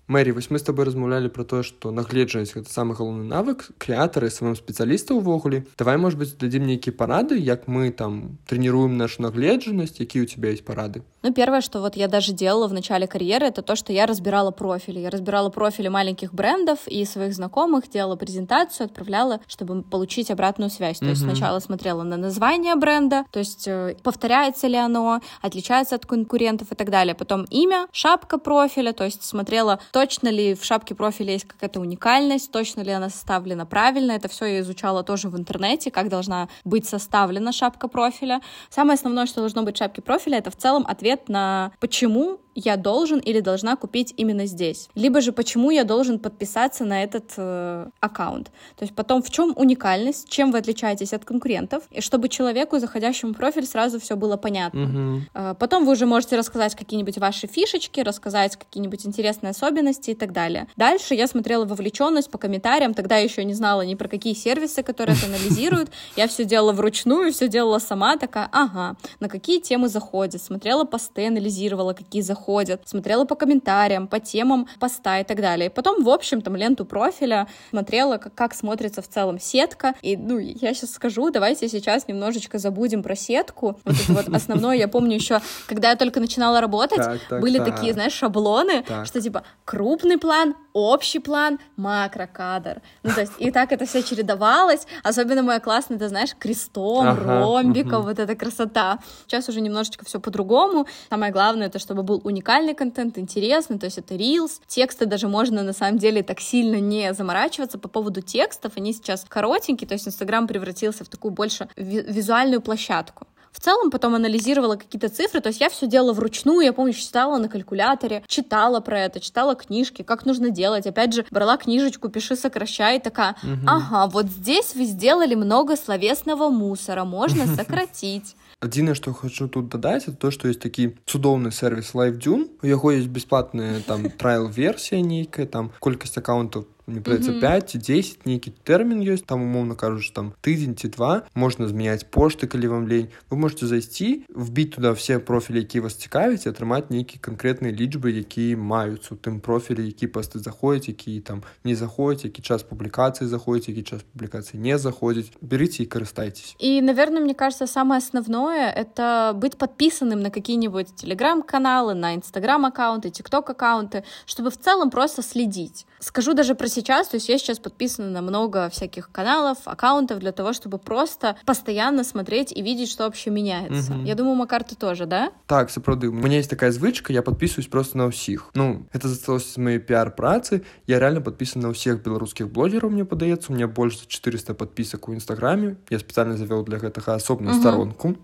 Мэри 0.09 0.31
вось 0.33 0.51
мы 0.51 0.59
с 0.59 0.63
тобой 0.63 0.85
размаўлялі 0.85 1.29
про 1.29 1.45
тое 1.45 1.63
што 1.63 1.91
нагледжанасць 1.95 2.53
гэта 2.53 2.69
самы 2.69 2.93
галоўны 2.99 3.25
навык 3.25 3.71
крэатары 3.79 4.29
самым 4.29 4.57
спецыяліста 4.59 5.15
ўвогуле 5.15 5.65
давай 5.79 5.97
может 5.97 6.19
быть 6.19 6.35
дадзім 6.37 6.67
нейкія 6.67 6.93
парады 6.93 7.39
як 7.39 7.69
мы 7.69 7.91
там 7.91 8.39
тренируем 8.47 8.99
нашу 8.99 9.23
нагледжанасць 9.23 10.01
якія 10.03 10.25
у 10.25 10.27
тебя 10.27 10.51
есть 10.51 10.65
парады 10.65 11.03
ну 11.23 11.33
первое 11.33 11.61
что 11.61 11.81
вот 11.81 11.97
я 11.97 12.09
даже 12.09 12.33
делала 12.33 12.67
в 12.69 12.73
начале 12.73 13.07
карьеры 13.07 13.47
это 13.47 13.63
то 13.63 13.77
что 13.77 13.93
я 13.93 14.07
разбирала 14.07 14.51
профили 14.51 14.99
я 15.01 15.11
разбирала 15.11 15.51
профили 15.51 15.89
маленьких 15.89 16.35
брендов 16.35 16.87
и 16.89 17.05
своих 17.05 17.35
знакомых 17.35 17.89
делала 17.89 18.17
презентацию 18.17 18.87
отправляла 18.87 19.41
чтобы 19.47 19.83
получить 19.83 20.31
обратную 20.31 20.71
связь 20.71 20.99
то 20.99 21.07
mm-hmm. 21.07 21.11
есть 21.11 21.23
сначала 21.23 21.61
смотрела 21.61 22.03
на 22.03 22.17
название 22.17 22.75
бренда 22.75 23.25
то 23.31 23.39
есть 23.39 23.69
э, 23.69 23.97
повторяется 24.03 24.67
ли 24.67 24.77
оно 24.77 25.21
отличается 25.41 25.95
от 25.95 26.07
конкурентов 26.07 26.73
и 26.73 26.75
так 26.75 26.91
далее 26.91 27.15
потом 27.15 27.45
имя 27.45 27.87
шапка 27.93 28.39
профиля 28.39 28.93
то 28.93 29.05
есть 29.05 29.23
смотрела 29.23 29.81
точно 29.98 30.30
ли 30.30 30.54
в 30.54 30.64
шапке 30.64 30.94
профиля 30.94 31.34
есть 31.34 31.48
какая-то 31.48 31.80
уникальность, 31.80 32.52
точно 32.52 32.82
ли 32.82 32.92
она 32.92 33.10
составлена 33.10 33.66
правильно. 33.66 34.12
Это 34.12 34.28
все 34.28 34.46
я 34.46 34.60
изучала 34.60 35.02
тоже 35.02 35.28
в 35.28 35.36
интернете, 35.36 35.90
как 35.90 36.08
должна 36.08 36.50
быть 36.64 36.88
составлена 36.88 37.52
шапка 37.52 37.88
профиля. 37.88 38.42
Самое 38.70 38.94
основное, 38.94 39.26
что 39.26 39.40
должно 39.40 39.64
быть 39.64 39.74
в 39.76 39.80
шапке 39.80 40.04
профиля, 40.04 40.38
это 40.38 40.52
в 40.52 40.56
целом 40.56 40.86
ответ 40.88 41.30
на 41.30 41.72
почему 41.80 42.40
я 42.58 42.76
должен 42.76 43.20
или 43.20 43.40
должна 43.40 43.76
купить 43.76 44.16
именно 44.18 44.48
здесь. 44.48 44.90
Либо 44.96 45.22
же 45.22 45.32
почему 45.32 45.70
я 45.70 45.84
должен 45.84 46.18
подписаться 46.18 46.86
на 46.86 47.04
этот 47.04 47.34
э, 47.38 47.88
аккаунт. 48.00 48.48
То 48.76 48.84
есть 48.84 48.96
потом 48.96 49.22
в 49.22 49.30
чем 49.30 49.54
уникальность, 49.56 50.28
чем 50.28 50.52
вы 50.52 50.58
отличаетесь 50.58 51.14
от 51.14 51.24
конкурентов, 51.24 51.84
и 51.92 52.02
чтобы 52.02 52.30
человеку, 52.30 52.80
заходящему 52.80 53.34
в 53.34 53.38
профиль, 53.38 53.68
сразу 53.68 54.00
все 54.00 54.16
было 54.16 54.38
понятно. 54.38 54.84
Угу. 54.84 55.22
Э, 55.36 55.56
потом 55.60 55.86
вы 55.86 55.92
уже 55.92 56.08
можете 56.08 56.36
рассказать 56.36 56.74
какие-нибудь 56.74 57.20
ваши 57.20 57.46
фишечки, 57.46 58.00
рассказать 58.00 58.56
какие-нибудь 58.56 59.06
интересные 59.06 59.52
особенности 59.52 60.10
и 60.10 60.16
так 60.16 60.34
далее. 60.34 60.68
Дальше 60.76 61.14
я 61.14 61.28
смотрела 61.28 61.66
вовлеченность 61.66 62.32
по 62.32 62.40
комментариям, 62.40 62.96
тогда 62.96 63.18
еще 63.18 63.44
не 63.44 63.54
знала 63.54 63.84
ни 63.84 63.94
про 63.94 64.08
какие 64.08 64.34
сервисы, 64.34 64.82
которые 64.82 65.16
это 65.16 65.28
анализируют. 65.28 65.92
Я 66.16 66.28
все 66.28 66.44
делала 66.44 66.72
вручную, 66.74 67.32
все 67.32 67.48
делала 67.48 67.78
сама, 67.78 68.18
такая, 68.18 68.50
ага, 68.52 68.96
на 69.20 69.30
какие 69.30 69.60
темы 69.60 69.90
заходят, 69.90 70.42
смотрела 70.42 70.86
посты, 70.86 71.28
анализировала, 71.28 71.94
какие 71.94 72.24
заходят 72.24 72.47
заходят, 72.48 72.88
смотрела 72.88 73.26
по 73.26 73.36
комментариям, 73.36 74.08
по 74.08 74.20
темам 74.20 74.68
поста 74.80 75.20
и 75.20 75.24
так 75.24 75.42
далее. 75.42 75.68
И 75.68 75.70
потом, 75.70 76.04
в 76.04 76.10
общем, 76.10 76.42
там 76.42 76.56
ленту 76.56 76.86
профиля 76.86 77.48
смотрела, 77.70 78.18
как, 78.18 78.34
как 78.34 78.54
смотрится 78.54 79.02
в 79.02 79.08
целом 79.08 79.40
сетка. 79.40 79.94
И, 80.02 80.16
ну, 80.16 80.38
я 80.38 80.74
сейчас 80.74 80.92
скажу, 80.92 81.30
давайте 81.30 81.68
сейчас 81.68 82.08
немножечко 82.08 82.58
забудем 82.58 83.04
про 83.04 83.16
сетку. 83.16 83.80
Вот 83.84 83.96
это 83.96 84.14
вот 84.14 84.36
основное, 84.36 84.78
я 84.78 84.88
помню 84.88 85.16
еще, 85.16 85.42
когда 85.68 85.90
я 85.90 85.96
только 85.96 86.20
начинала 86.20 86.62
работать, 86.62 86.98
так, 86.98 87.20
так, 87.30 87.42
были 87.42 87.58
так. 87.58 87.76
такие, 87.76 87.94
знаешь, 87.94 88.14
шаблоны, 88.14 88.84
что 89.06 89.22
типа 89.22 89.44
крупный 89.66 90.18
план, 90.18 90.56
общий 90.74 91.20
план, 91.20 91.60
макрокадр. 91.76 92.82
Ну, 93.04 93.12
то 93.14 93.22
есть, 93.22 93.34
и 93.40 93.52
так 93.52 93.72
это 93.72 93.86
все 93.86 94.04
чередовалось. 94.04 94.88
Особенно 95.04 95.44
моя 95.44 95.60
классная, 95.60 95.98
ты 95.98 96.08
знаешь, 96.08 96.36
крестом, 96.38 97.08
ага, 97.08 97.40
ромбиком, 97.40 98.00
угу. 98.00 98.10
вот 98.10 98.20
эта 98.20 98.36
красота. 98.36 99.00
Сейчас 99.26 99.50
уже 99.50 99.62
немножечко 99.62 100.06
все 100.06 100.20
по-другому. 100.20 100.88
Самое 101.10 101.32
главное, 101.32 101.68
это 101.68 101.80
чтобы 101.80 102.04
был 102.04 102.22
уникальный 102.38 102.76
контент, 102.76 103.18
интересный, 103.18 103.80
то 103.80 103.86
есть 103.86 103.98
это 103.98 104.14
Reels. 104.14 104.62
Тексты 104.68 105.08
даже 105.08 105.28
можно 105.28 105.64
на 105.64 105.74
самом 105.74 105.98
деле 105.98 106.22
так 106.22 106.40
сильно 106.40 106.80
не 106.80 107.14
заморачиваться 107.14 107.80
по 107.80 107.90
поводу 107.90 108.22
текстов. 108.22 108.74
Они 108.78 108.94
сейчас 108.94 109.26
коротенькие, 109.28 109.88
то 109.88 109.96
есть 109.96 110.08
Инстаграм 110.08 110.48
превратился 110.48 111.04
в 111.04 111.10
такую 111.10 111.32
больше 111.32 111.68
визуальную 111.76 112.62
площадку. 112.62 113.26
В 113.52 113.60
целом 113.60 113.90
потом 113.90 114.14
анализировала 114.14 114.76
какие-то 114.76 115.10
цифры, 115.10 115.42
то 115.42 115.50
есть 115.50 115.62
я 115.62 115.70
все 115.70 115.88
делала 115.88 116.14
вручную, 116.14 116.62
я 116.62 116.74
помню, 116.74 116.94
читала 116.94 117.40
на 117.40 117.50
калькуляторе, 117.50 118.24
читала 118.28 118.82
про 118.82 119.00
это, 119.00 119.20
читала 119.20 119.56
книжки, 119.56 120.04
как 120.04 120.28
нужно 120.28 120.52
делать. 120.52 120.86
Опять 120.86 121.14
же, 121.14 121.26
брала 121.32 121.58
книжечку 121.58 122.10
«Пиши, 122.10 122.36
сокращай», 122.36 123.00
такая, 123.00 123.36
ага, 123.66 124.06
вот 124.12 124.28
здесь 124.28 124.76
вы 124.76 124.84
сделали 124.86 125.34
много 125.34 125.76
словесного 125.76 126.50
мусора, 126.50 127.04
можно 127.04 127.48
сократить. 127.48 128.36
Адзінае 128.63 128.95
што 128.95 129.13
хочу 129.13 129.49
тут 129.49 129.69
дадаць 129.69 130.05
это 130.07 130.15
то 130.25 130.31
што 130.31 130.49
ёсць 130.49 130.63
такі 130.63 130.91
цудоўны 131.11 131.51
сервіс 131.51 131.95
лайфдюн 131.99 132.47
у 132.63 132.67
яго 132.67 132.93
есть 132.95 133.09
бясплатная 133.09 133.81
там 133.87 134.07
трайл 134.11 134.47
версія 134.47 135.03
нейкая 135.03 135.47
там 135.47 135.73
колькасць 135.81 136.19
аккаунтаў 136.19 136.67
мне 136.87 137.01
придется 137.01 137.31
mm 137.31 137.37
-hmm. 137.37 137.41
5 137.41 137.71
ці 137.71 137.79
10 137.79 138.27
нейкі 138.27 138.53
тэрмін 138.65 139.03
ёсць 139.03 139.25
там 139.27 139.43
умоўно 139.43 139.75
кажуш 139.75 140.11
там 140.11 140.33
тыдзень 140.43 140.75
ці 140.75 140.89
два 140.89 141.23
можна 141.35 141.69
змяняць 141.69 142.05
пошты 142.11 142.47
калі 142.47 142.67
вам 142.67 142.89
лень 142.89 143.09
вы 143.31 143.37
можете 143.37 143.67
зайсці 143.67 144.25
вбіць 144.29 144.75
туда 144.75 144.93
все 144.93 145.19
профілі 145.19 145.57
які 145.59 145.81
вас 145.81 145.95
цікавяць 145.95 146.47
атрымаць 146.47 146.91
нейкі 146.91 147.19
канкрэтныя 147.19 147.73
лічбы 147.73 148.11
якія 148.11 148.57
маюцца 148.57 149.15
у 149.15 149.17
тым 149.17 149.41
профілі 149.41 149.87
які 149.87 150.07
пасты 150.07 150.39
заходзяць 150.39 150.89
які 150.89 151.21
там 151.21 151.43
не 151.65 151.75
заходзяць 151.77 152.25
які 152.25 152.43
час 152.43 152.63
публікацыі 152.63 153.29
заходзіць 153.29 153.69
які 153.69 153.83
час 153.83 154.01
публікацыі 154.13 154.61
не 154.61 154.79
заходзіць 154.79 155.31
берите 155.41 155.83
і 155.83 155.87
карыстайтесь 155.87 156.57
и 156.59 156.81
наверное 156.83 157.23
мне 157.23 157.35
кажется 157.35 157.67
самое 157.67 157.99
основное 157.99 158.71
это 158.71 159.33
быть 159.35 159.57
подписанным 159.57 160.21
на 160.21 160.31
какие-нибудь 160.31 160.95
телеграм-каналы 160.97 161.95
на 161.95 162.15
инстаграм 162.15 162.67
аккаунты 162.67 163.11
тикток 163.11 163.51
аккаунты 163.51 164.03
чтобы 164.27 164.51
в 164.51 164.57
целом 164.57 164.91
просто 164.91 165.23
следить 165.23 165.87
скажу 166.01 166.35
даже 166.35 166.55
про 166.55 166.69
сейчас, 166.78 167.08
то 167.08 167.18
есть 167.18 167.30
я 167.30 167.38
сейчас 167.38 167.60
подписана 167.60 168.10
на 168.10 168.22
много 168.22 168.70
всяких 168.70 169.10
каналов, 169.12 169.58
аккаунтов 169.66 170.20
для 170.20 170.32
того, 170.32 170.54
чтобы 170.54 170.78
просто 170.78 171.36
постоянно 171.46 172.04
смотреть 172.04 172.52
и 172.52 172.62
видеть, 172.62 172.90
что 172.90 173.06
вообще 173.06 173.32
меняется. 173.32 173.94
Угу. 173.94 174.04
Я 174.04 174.16
думаю, 174.16 174.36
Макар, 174.36 174.64
ты 174.64 174.76
тоже, 174.76 175.06
да? 175.06 175.32
Так, 175.48 175.72
сапраўды. 175.72 176.10
У 176.10 176.14
меня 176.14 176.38
есть 176.38 176.50
такая 176.50 176.72
звычка, 176.72 177.14
я 177.14 177.22
подписываюсь 177.24 177.68
просто 177.68 177.98
на 177.98 178.12
всех. 178.12 178.52
Ну, 178.54 178.86
это 178.94 179.08
засталось 179.08 179.52
из 179.52 179.58
моей 179.58 179.80
пиар-працы. 179.80 180.64
Я 180.86 181.00
реально 181.00 181.22
подписан 181.22 181.62
на 181.62 181.74
всех 181.74 182.04
белорусских 182.04 182.50
блогеров, 182.50 182.92
мне 182.92 183.06
подается. 183.06 183.52
У 183.52 183.56
меня 183.56 183.68
больше 183.68 184.08
400 184.08 184.54
подписок 184.54 185.10
у 185.10 185.14
Инстаграме. 185.14 185.78
Я 185.90 185.98
специально 186.00 186.38
завел 186.38 186.64
для 186.64 186.78
этого 186.78 187.16
особную 187.16 187.56
угу. 187.56 187.62
сторонку, 187.62 188.18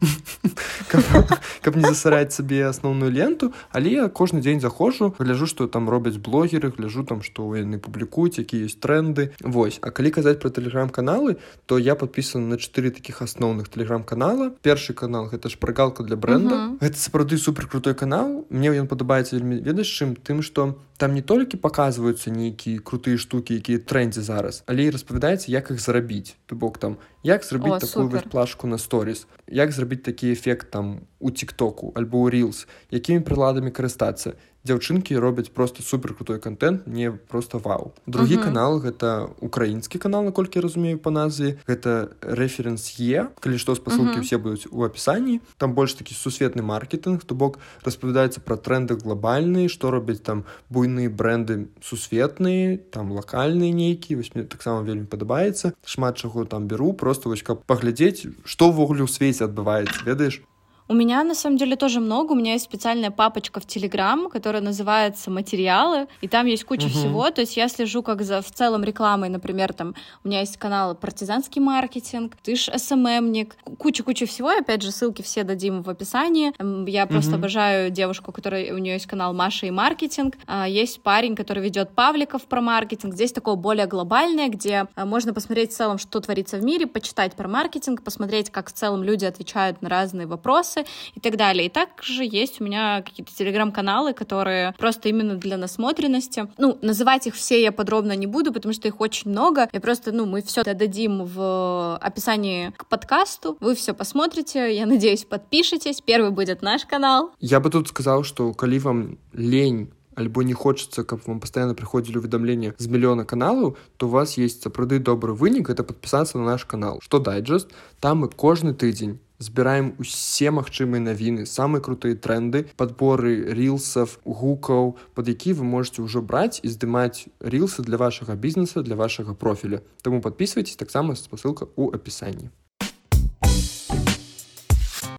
как 1.61 1.75
не 1.75 1.81
засорять 1.81 2.33
себе 2.33 2.67
основную 2.67 3.11
ленту. 3.11 3.53
Але 3.71 3.91
я 3.91 4.09
каждый 4.09 4.41
день 4.41 4.61
захожу, 4.61 5.15
гляжу, 5.17 5.47
что 5.47 5.67
там 5.67 5.89
робят 5.89 6.17
блогеры, 6.17 6.69
гляжу 6.69 7.03
там, 7.03 7.23
что 7.23 7.55
яны 7.55 7.79
публікуюць 7.79 8.42
якія 8.42 8.66
ёсць 8.66 8.80
тренды 8.82 9.30
Вось 9.40 9.78
А 9.82 9.90
калі 9.90 10.10
казаць 10.10 10.40
про 10.42 10.50
тэлеграм-каналы 10.50 11.38
то 11.66 11.78
я 11.78 11.94
подписан 11.94 12.48
на 12.48 12.58
чатыры 12.58 12.90
таких 12.90 13.22
асноўных 13.22 13.68
тэлеграм-канала 13.68 14.50
першы 14.62 14.92
канал 14.94 15.30
гэта 15.30 15.48
ж 15.48 15.58
прагалка 15.58 16.02
для 16.02 16.16
бренда 16.16 16.54
uh 16.54 16.60
-huh. 16.72 16.78
гэта 16.80 16.96
сапраўды 16.96 17.38
супер 17.38 17.66
крутой 17.68 17.94
канал 17.94 18.46
мне 18.50 18.70
ён 18.70 18.86
падабаецца 18.86 19.36
вельмі 19.36 19.62
ведаеш 19.62 19.86
чым 19.86 20.16
тым 20.16 20.42
что 20.42 20.74
там 21.03 21.15
не 21.19 21.21
толькі 21.21 21.59
паказваюцца 21.59 22.31
нейкія 22.31 22.79
крутыя 22.79 23.19
штукі 23.19 23.59
якія 23.59 23.83
трендзе 23.83 24.23
зараз 24.23 24.63
але 24.71 24.87
і 24.87 24.93
распавядаецца 24.95 25.51
як 25.51 25.67
іх 25.75 25.83
зарабіць 25.83 26.39
то 26.47 26.55
бок 26.55 26.79
там 26.79 26.95
як 27.27 27.43
зрабіць 27.43 27.83
такую 27.83 28.07
вось 28.07 28.23
плашку 28.31 28.71
на 28.71 28.79
сторис 28.79 29.27
як 29.51 29.75
зрабіць 29.75 30.07
такі 30.07 30.31
эфект 30.31 30.71
там 30.71 31.03
у 31.23 31.31
тиктоку 31.31 31.95
альбо 31.95 32.27
ў 32.27 32.35
рилс 32.35 32.67
якімі 32.91 33.23
прыладамі 33.23 33.71
карыстацца. 33.71 34.35
Дзяўчынкі 34.63 35.19
робяць 35.19 35.51
просто 35.51 35.83
супер 35.83 36.15
крутой 36.15 36.39
контент 36.39 36.87
не 36.87 37.11
просто 37.11 37.59
вау. 37.59 37.91
Другі 38.07 38.35
uh 38.35 38.39
-huh. 38.39 38.43
канал 38.43 38.79
гэта 38.79 39.27
украінскі 39.39 39.99
канал 39.99 40.23
наколькі 40.23 40.59
разумею 40.59 40.99
па 40.99 41.11
назве. 41.11 41.57
Гэта 41.67 42.07
рэференс 42.21 42.95
е 42.99 43.27
калі 43.39 43.57
што 43.57 43.75
спасылкі 43.75 44.03
uh 44.03 44.17
-huh. 44.17 44.21
все 44.21 44.37
будуць 44.37 44.67
у 44.71 44.83
апісанні 44.83 45.41
там 45.57 45.73
больш 45.73 45.93
такі 45.93 46.15
сусветны 46.15 46.61
маркетинг 46.61 47.23
то 47.23 47.35
бок 47.35 47.59
распавядаецца 47.85 48.39
пра 48.39 48.55
тренды 48.55 48.95
глобальныя 48.95 49.67
што 49.69 49.91
робяць 49.91 50.23
там 50.23 50.43
буйныя 50.92 51.10
бренды 51.10 51.68
сусветныя 51.82 52.78
там 52.92 53.12
лакальныя 53.12 53.72
нейкія 53.72 54.18
вось 54.18 54.34
мне 54.34 54.44
таксама 54.44 54.84
вельмі 54.84 55.06
падабаецца 55.06 55.72
шмат 55.84 56.20
чаго 56.20 56.44
там 56.44 56.68
беру 56.68 56.92
просто 56.92 57.32
вось 57.32 57.42
каб 57.42 57.64
паглядзець 57.64 58.26
што 58.44 58.70
ўвогуле 58.72 59.04
ў 59.04 59.10
свеце 59.10 59.48
адбываецца 59.48 60.04
ведаеш 60.04 60.42
У 60.87 60.93
меня 60.93 61.23
на 61.23 61.33
самом 61.35 61.57
деле 61.57 61.75
тоже 61.75 61.99
много. 61.99 62.33
У 62.33 62.35
меня 62.35 62.53
есть 62.53 62.65
специальная 62.65 63.11
папочка 63.11 63.59
в 63.59 63.65
Телеграм, 63.65 64.29
которая 64.29 64.61
называется 64.61 65.31
«Материалы», 65.31 66.07
и 66.21 66.27
там 66.27 66.45
есть 66.45 66.65
куча 66.65 66.85
угу. 66.85 66.93
всего. 66.93 67.29
То 67.31 67.41
есть 67.41 67.55
я 67.55 67.69
слежу 67.69 68.03
как 68.03 68.21
за 68.21 68.41
в 68.41 68.51
целом 68.51 68.83
рекламой, 68.83 69.29
например, 69.29 69.73
там 69.73 69.95
у 70.23 70.27
меня 70.27 70.41
есть 70.41 70.57
канал 70.57 70.95
«Партизанский 70.95 71.61
маркетинг», 71.61 72.35
«Ты 72.43 72.55
ж 72.55 72.69
СММник», 72.77 73.55
куча-куча 73.77 74.25
всего. 74.25 74.49
Опять 74.49 74.81
же, 74.81 74.91
ссылки 74.91 75.21
все 75.21 75.43
дадим 75.43 75.83
в 75.83 75.89
описании. 75.89 76.53
Я 76.89 77.05
просто 77.05 77.31
угу. 77.31 77.39
обожаю 77.39 77.89
девушку, 77.89 78.31
которая 78.31 78.73
у 78.73 78.77
нее 78.77 78.93
есть 78.93 79.07
канал 79.07 79.33
«Маша 79.33 79.67
и 79.67 79.71
маркетинг». 79.71 80.35
А, 80.47 80.67
есть 80.67 81.01
парень, 81.01 81.35
который 81.35 81.63
ведет 81.63 81.91
Павликов 81.91 82.43
про 82.43 82.61
маркетинг. 82.61 83.13
Здесь 83.13 83.31
такое 83.31 83.55
более 83.55 83.87
глобальное, 83.87 84.49
где 84.49 84.87
а, 84.95 85.05
можно 85.05 85.33
посмотреть 85.33 85.71
в 85.71 85.75
целом, 85.75 85.97
что 85.97 86.19
творится 86.19 86.57
в 86.57 86.63
мире, 86.63 86.87
почитать 86.87 87.35
про 87.35 87.47
маркетинг, 87.47 88.03
посмотреть, 88.03 88.49
как 88.49 88.69
в 88.69 88.73
целом 88.73 89.03
люди 89.03 89.25
отвечают 89.25 89.81
на 89.81 89.89
разные 89.89 90.27
вопросы, 90.27 90.72
вопросы 90.72 90.84
и 91.14 91.20
так 91.20 91.36
далее. 91.36 91.66
И 91.66 91.68
также 91.68 92.24
есть 92.24 92.60
у 92.60 92.64
меня 92.64 93.02
какие-то 93.02 93.32
телеграм-каналы, 93.34 94.14
которые 94.14 94.74
просто 94.78 95.08
именно 95.08 95.34
для 95.34 95.56
насмотренности. 95.56 96.48
Ну, 96.58 96.78
называть 96.82 97.26
их 97.26 97.34
все 97.34 97.62
я 97.62 97.72
подробно 97.72 98.16
не 98.16 98.26
буду, 98.26 98.52
потому 98.52 98.72
что 98.72 98.88
их 98.88 99.00
очень 99.00 99.30
много. 99.30 99.68
Я 99.72 99.80
просто, 99.80 100.12
ну, 100.12 100.26
мы 100.26 100.42
все 100.42 100.62
дадим 100.62 101.24
в 101.24 101.96
описании 101.96 102.72
к 102.76 102.86
подкасту. 102.86 103.56
Вы 103.60 103.74
все 103.74 103.94
посмотрите, 103.94 104.74
я 104.74 104.86
надеюсь, 104.86 105.24
подпишитесь. 105.24 106.00
Первый 106.00 106.30
будет 106.30 106.62
наш 106.62 106.84
канал. 106.84 107.30
Я 107.40 107.60
бы 107.60 107.70
тут 107.70 107.88
сказал, 107.88 108.24
что 108.24 108.54
коли 108.54 108.78
вам 108.78 109.18
лень 109.32 109.90
альбо 110.18 110.42
не 110.42 110.52
хочется 110.52 111.04
каб 111.04 111.20
вам 111.26 111.40
постоянно 111.40 111.74
прыходзілі 111.74 112.18
уведомления 112.18 112.74
з 112.78 112.86
мільёна 112.90 113.24
каналаў 113.24 113.76
то 113.96 114.06
у 114.06 114.10
вас 114.10 114.34
есть 114.38 114.66
сапраўды 114.66 114.98
добры 114.98 115.32
вынік 115.32 115.70
это 115.70 115.86
подпісацца 115.86 116.38
на 116.38 116.44
наш 116.44 116.64
канал 116.64 116.98
что 117.00 117.18
дайджест 117.18 117.70
там 118.00 118.26
мы 118.26 118.28
кожны 118.28 118.74
тыдзень 118.74 119.18
збіраем 119.43 119.91
усе 119.99 120.49
магчымыя 120.55 121.03
навіны 121.03 121.43
самыя 121.43 121.83
крутыя 121.83 122.15
тренды 122.15 122.63
подборы 122.79 123.51
рилсов 123.51 124.17
гукаў 124.23 124.95
под 125.13 125.27
які 125.27 125.59
вы 125.59 125.67
можете 125.67 126.01
ўжо 126.01 126.23
браць 126.23 126.63
і 126.63 126.71
здымаць 126.71 127.27
рилсы 127.43 127.83
для 127.83 127.99
вашага 127.99 128.39
бізнеса 128.39 128.81
для 128.81 128.95
вашага 128.95 129.35
профіля. 129.35 129.83
Тому 130.01 130.21
подписывайтесь 130.21 130.79
таксама 130.79 131.15
спасылка 131.15 131.67
у 131.75 131.91
опісанні 131.91 132.49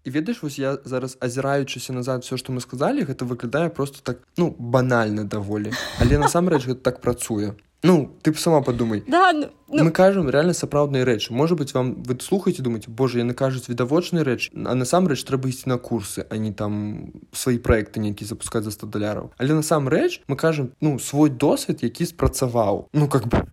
і 0.05 0.11
ведаеш 0.11 0.43
вось 0.43 0.59
я 0.59 0.79
зараз 0.85 1.17
азіраючыся 1.21 1.93
назад 1.93 2.25
все 2.25 2.37
что 2.37 2.53
мы 2.53 2.61
сказали 2.61 3.05
гэта 3.05 3.25
выглядае 3.25 3.71
просто 3.71 3.99
так 4.03 4.19
ну 4.37 4.55
банальна 4.59 5.25
даволі. 5.25 5.73
Але 6.01 6.19
насамрэч 6.19 6.67
гэта 6.67 6.81
так 6.81 7.01
працуе 7.01 7.55
Ну, 7.84 8.12
ты 8.22 8.32
б 8.32 8.38
сама 8.38 8.62
подумай. 8.62 9.04
Да, 9.08 9.32
ну, 9.32 9.48
ну... 9.70 9.84
Мы 9.86 9.92
кажам 9.92 10.30
реально 10.30 10.54
сапраўдныя 10.54 11.06
рэчы. 11.06 11.32
Можа 11.32 11.56
быть, 11.56 11.74
вам 11.74 12.04
вы 12.04 12.20
слухаеце 12.20 12.62
думаце, 12.62 12.92
Боже, 12.92 13.20
яны 13.20 13.34
кажуць 13.34 13.70
відавочныя 13.70 14.28
рэчы, 14.28 14.52
а 14.52 14.76
насамрэч 14.76 15.24
трэба 15.24 15.48
ісці 15.48 15.72
на 15.72 15.78
курсы, 15.78 16.28
а 16.30 16.36
не 16.36 16.52
там 16.52 17.14
свае 17.32 17.56
проекты 17.56 18.04
нейкі 18.04 18.28
запускаць 18.28 18.68
за 18.68 18.76
100 18.76 18.88
даляраў. 18.92 19.32
Але 19.40 19.56
насамрэч 19.56 20.28
мы 20.28 20.36
кажам 20.36 20.76
ну 20.82 21.00
свой 21.00 21.30
досвед, 21.30 21.80
які 21.80 22.04
спрацаваў. 22.04 22.92
Ну 22.92 23.08
как 23.08 23.32
бы 23.32 23.48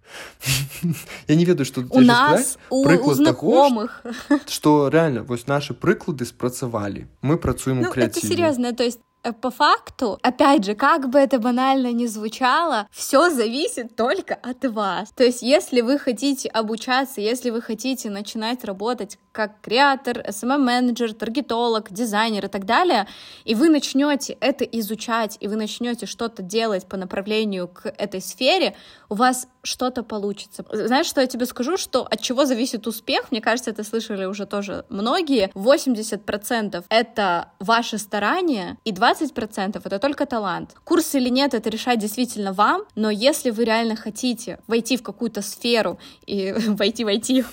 я 1.29 1.37
не 1.37 1.44
ведаю, 1.44 1.64
што 1.64 1.87
у 1.87 2.01
нас 2.01 2.59
у, 2.68 2.83
у 2.83 3.14
знакомых 3.14 4.03
што 4.51 4.88
реально 4.88 5.22
вось 5.22 5.46
наши 5.46 5.70
прыклады 5.70 6.27
спрацавалі. 6.27 7.07
Мы 7.22 7.38
працуем 7.38 7.79
ну, 7.81 7.88
у 7.88 7.92
крэаці. 7.92 8.27
серьезно, 8.27 8.75
то 8.75 8.83
есть 8.83 8.99
Э, 9.10 9.10
по 9.41 9.51
факту, 9.51 10.19
опять 10.23 10.65
же, 10.65 10.73
как 10.73 11.10
бы 11.10 11.19
это 11.19 11.38
банально 11.39 11.91
ни 11.91 12.07
звучало, 12.07 12.88
все 12.91 13.29
зависит 13.29 13.95
только 13.95 14.34
от 14.34 14.65
вас. 14.65 15.12
То 15.15 15.23
есть, 15.23 15.41
если 15.41 15.81
вы 15.81 15.99
хотите 15.99 16.49
обучаться, 16.49 17.21
если 17.21 17.51
вы 17.51 17.62
хотите 17.62 18.10
начинать 18.10 18.63
работать 18.63 19.17
как 19.31 19.62
креатор, 19.62 20.19
SMM-менеджер, 20.19 21.13
таргетолог, 21.13 21.91
дизайнер 21.91 22.45
и 22.45 22.49
так 22.49 22.65
далее, 22.65 23.07
и 23.45 23.55
вы 23.55 23.69
начнете 23.69 24.38
это 24.41 24.65
изучать, 24.65 25.38
и 25.39 25.47
вы 25.47 25.55
начнете 25.55 26.05
что-то 26.05 26.41
делать 26.41 26.88
по 26.88 26.97
направлению 26.97 27.67
к 27.67 27.88
этой 27.97 28.21
сфере, 28.21 28.75
у 29.10 29.15
вас 29.15 29.47
что-то 29.63 30.04
получится. 30.04 30.65
Знаешь, 30.71 31.06
что 31.06 31.21
я 31.21 31.28
тебе 31.28 31.45
скажу, 31.45 31.78
что 31.78 32.04
от 32.04 32.21
чего 32.21 32.45
зависит 32.45 32.88
успех? 32.88 33.32
Мне 33.32 33.41
кажется, 33.41 33.69
это 33.71 33.84
слышали 33.84 34.26
уже 34.26 34.45
тоже 34.45 34.86
многие. 34.89 35.52
80% 35.54 36.86
это 36.89 37.50
ваши 37.60 37.97
старания, 37.97 38.78
и 38.86 38.91
20% 38.91 39.82
это 39.84 40.00
только 40.00 40.26
талант. 40.26 40.76
Курс 40.84 41.15
или 41.15 41.30
нет, 41.30 41.54
это 41.54 41.69
решать 41.69 42.00
действительно 42.00 42.54
вам, 42.54 42.84
но 42.95 43.10
если 43.10 43.52
вы 43.52 43.65
реально 43.65 43.95
хотите 43.95 44.60
войти 44.67 44.97
в 44.97 45.04
какую-то 45.04 45.41
сферу 45.41 46.00
и 46.26 46.54
войти, 46.67 47.04
войти, 47.04 47.43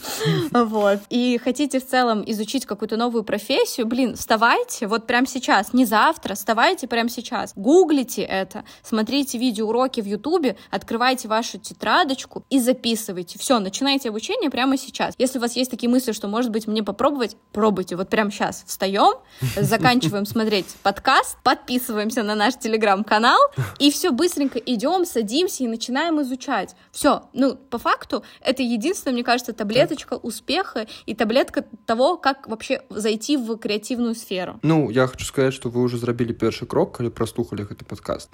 вот, 0.51 1.01
и 1.11 1.39
хотите 1.43 1.81
в 1.81 1.87
целом 1.87 2.23
изучить 2.27 2.67
какую-то 2.67 2.97
новую 2.97 3.25
профессию, 3.25 3.87
блин, 3.87 4.17
вставайте 4.17 4.87
вот 4.87 5.07
прямо 5.07 5.27
сейчас, 5.27 5.73
не 5.73 5.85
завтра, 5.85 6.35
вставайте 6.35 6.87
прямо 6.89 7.09
сейчас, 7.09 7.53
гуглите 7.55 8.23
это, 8.23 8.65
смотрите 8.83 9.39
видеоуроки 9.39 10.01
в 10.01 10.07
Ютубе, 10.07 10.57
открывайте 10.71 11.29
вашу 11.29 11.59
тетрадочку 11.98 12.46
и 12.50 12.60
записывайте. 12.60 13.40
Все, 13.40 13.60
начинайте 13.60 14.10
обучение 14.10 14.50
прямо 14.50 14.78
сейчас. 14.78 15.16
Если 15.18 15.38
у 15.40 15.42
вас 15.42 15.56
есть 15.56 15.72
такие 15.72 15.90
мысли, 15.90 16.12
что, 16.12 16.28
может 16.28 16.52
быть, 16.52 16.68
мне 16.68 16.84
попробовать, 16.84 17.36
пробуйте. 17.52 17.96
Вот 17.96 18.10
прямо 18.10 18.32
сейчас 18.32 18.64
встаем, 18.66 19.16
заканчиваем 19.58 20.26
смотреть 20.26 20.68
подкаст, 20.84 21.38
подписываемся 21.44 22.24
на 22.24 22.36
наш 22.36 22.56
телеграм-канал, 22.56 23.40
и 23.80 23.92
все 23.92 24.12
быстренько 24.12 24.60
идем, 24.60 25.06
садимся 25.06 25.64
и 25.64 25.68
начинаем 25.68 26.22
изучать. 26.22 26.76
Все, 26.92 27.24
ну, 27.34 27.56
по 27.56 27.78
факту, 27.78 28.24
это 28.42 28.64
единственная, 28.64 29.14
мне 29.14 29.24
кажется, 29.24 29.54
таблеточка 29.54 30.14
успеха 30.14 30.88
и 31.06 31.16
таблетка 31.16 31.66
того, 31.86 32.18
как 32.18 32.48
вообще 32.48 32.84
зайти 32.90 33.38
в 33.38 33.58
креативную 33.58 34.16
сферу. 34.16 34.60
Ну, 34.64 34.90
я 34.90 35.08
хочу 35.08 35.26
сказать, 35.26 35.54
что 35.54 35.70
вы 35.70 35.82
уже 35.82 35.98
зрабілі 35.98 36.34
першы 36.34 36.66
крок, 36.66 36.98
калі 36.98 37.10
праслухалі 37.10 37.64
гэты 37.64 37.86
подкаст. 37.86 38.30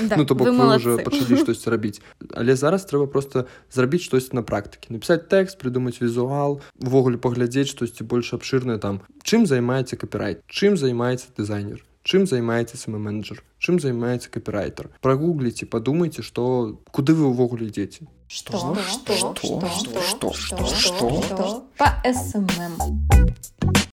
Да, 0.00 0.16
ну, 0.16 0.24
то 0.24 0.34
бок 0.34 0.48
вы, 0.48 0.52
вы 0.52 0.76
уже 0.76 0.98
пачалі 0.98 1.36
штосьці 1.36 1.70
рабіць. 1.70 2.00
Але 2.34 2.56
зараз 2.56 2.86
трэба 2.86 2.99
просто 3.00 3.46
зрабіць 3.72 4.02
штосьці 4.02 4.36
на 4.36 4.42
практыкі. 4.42 4.92
Напісаць 4.92 5.28
тэкст, 5.30 5.56
прыдумаць 5.56 6.00
візуал, 6.02 6.60
увогуле 6.76 7.16
паглядзець 7.16 7.72
штосьці 7.72 8.04
больш 8.04 8.34
абшырнае 8.34 8.78
там. 8.78 9.00
Чым 9.24 9.46
займаецца 9.46 9.96
капірайт? 9.96 10.44
Чым 10.46 10.76
займаецца 10.76 11.32
дызайнер? 11.36 11.84
Чым 12.06 12.22
займаецца 12.30 12.78
самы-менеджер? 12.78 13.42
Чым 13.58 13.80
займаецца 13.82 14.30
капірайтер? 14.30 14.94
Прагугліце, 15.02 15.66
падумайце, 15.66 16.22
што 16.22 16.78
куды 16.94 17.18
вы 17.18 17.26
ўвогуле 17.32 17.66
ідзеце? 17.66 18.06
Что? 18.28 18.78
Что? 18.78 19.14
Что? 19.14 19.34
Что? 19.34 20.32
Что? 20.32 20.64
Что? 20.64 21.22
Что? 21.26 21.66
По 21.78 21.88
СММ. 22.06 22.78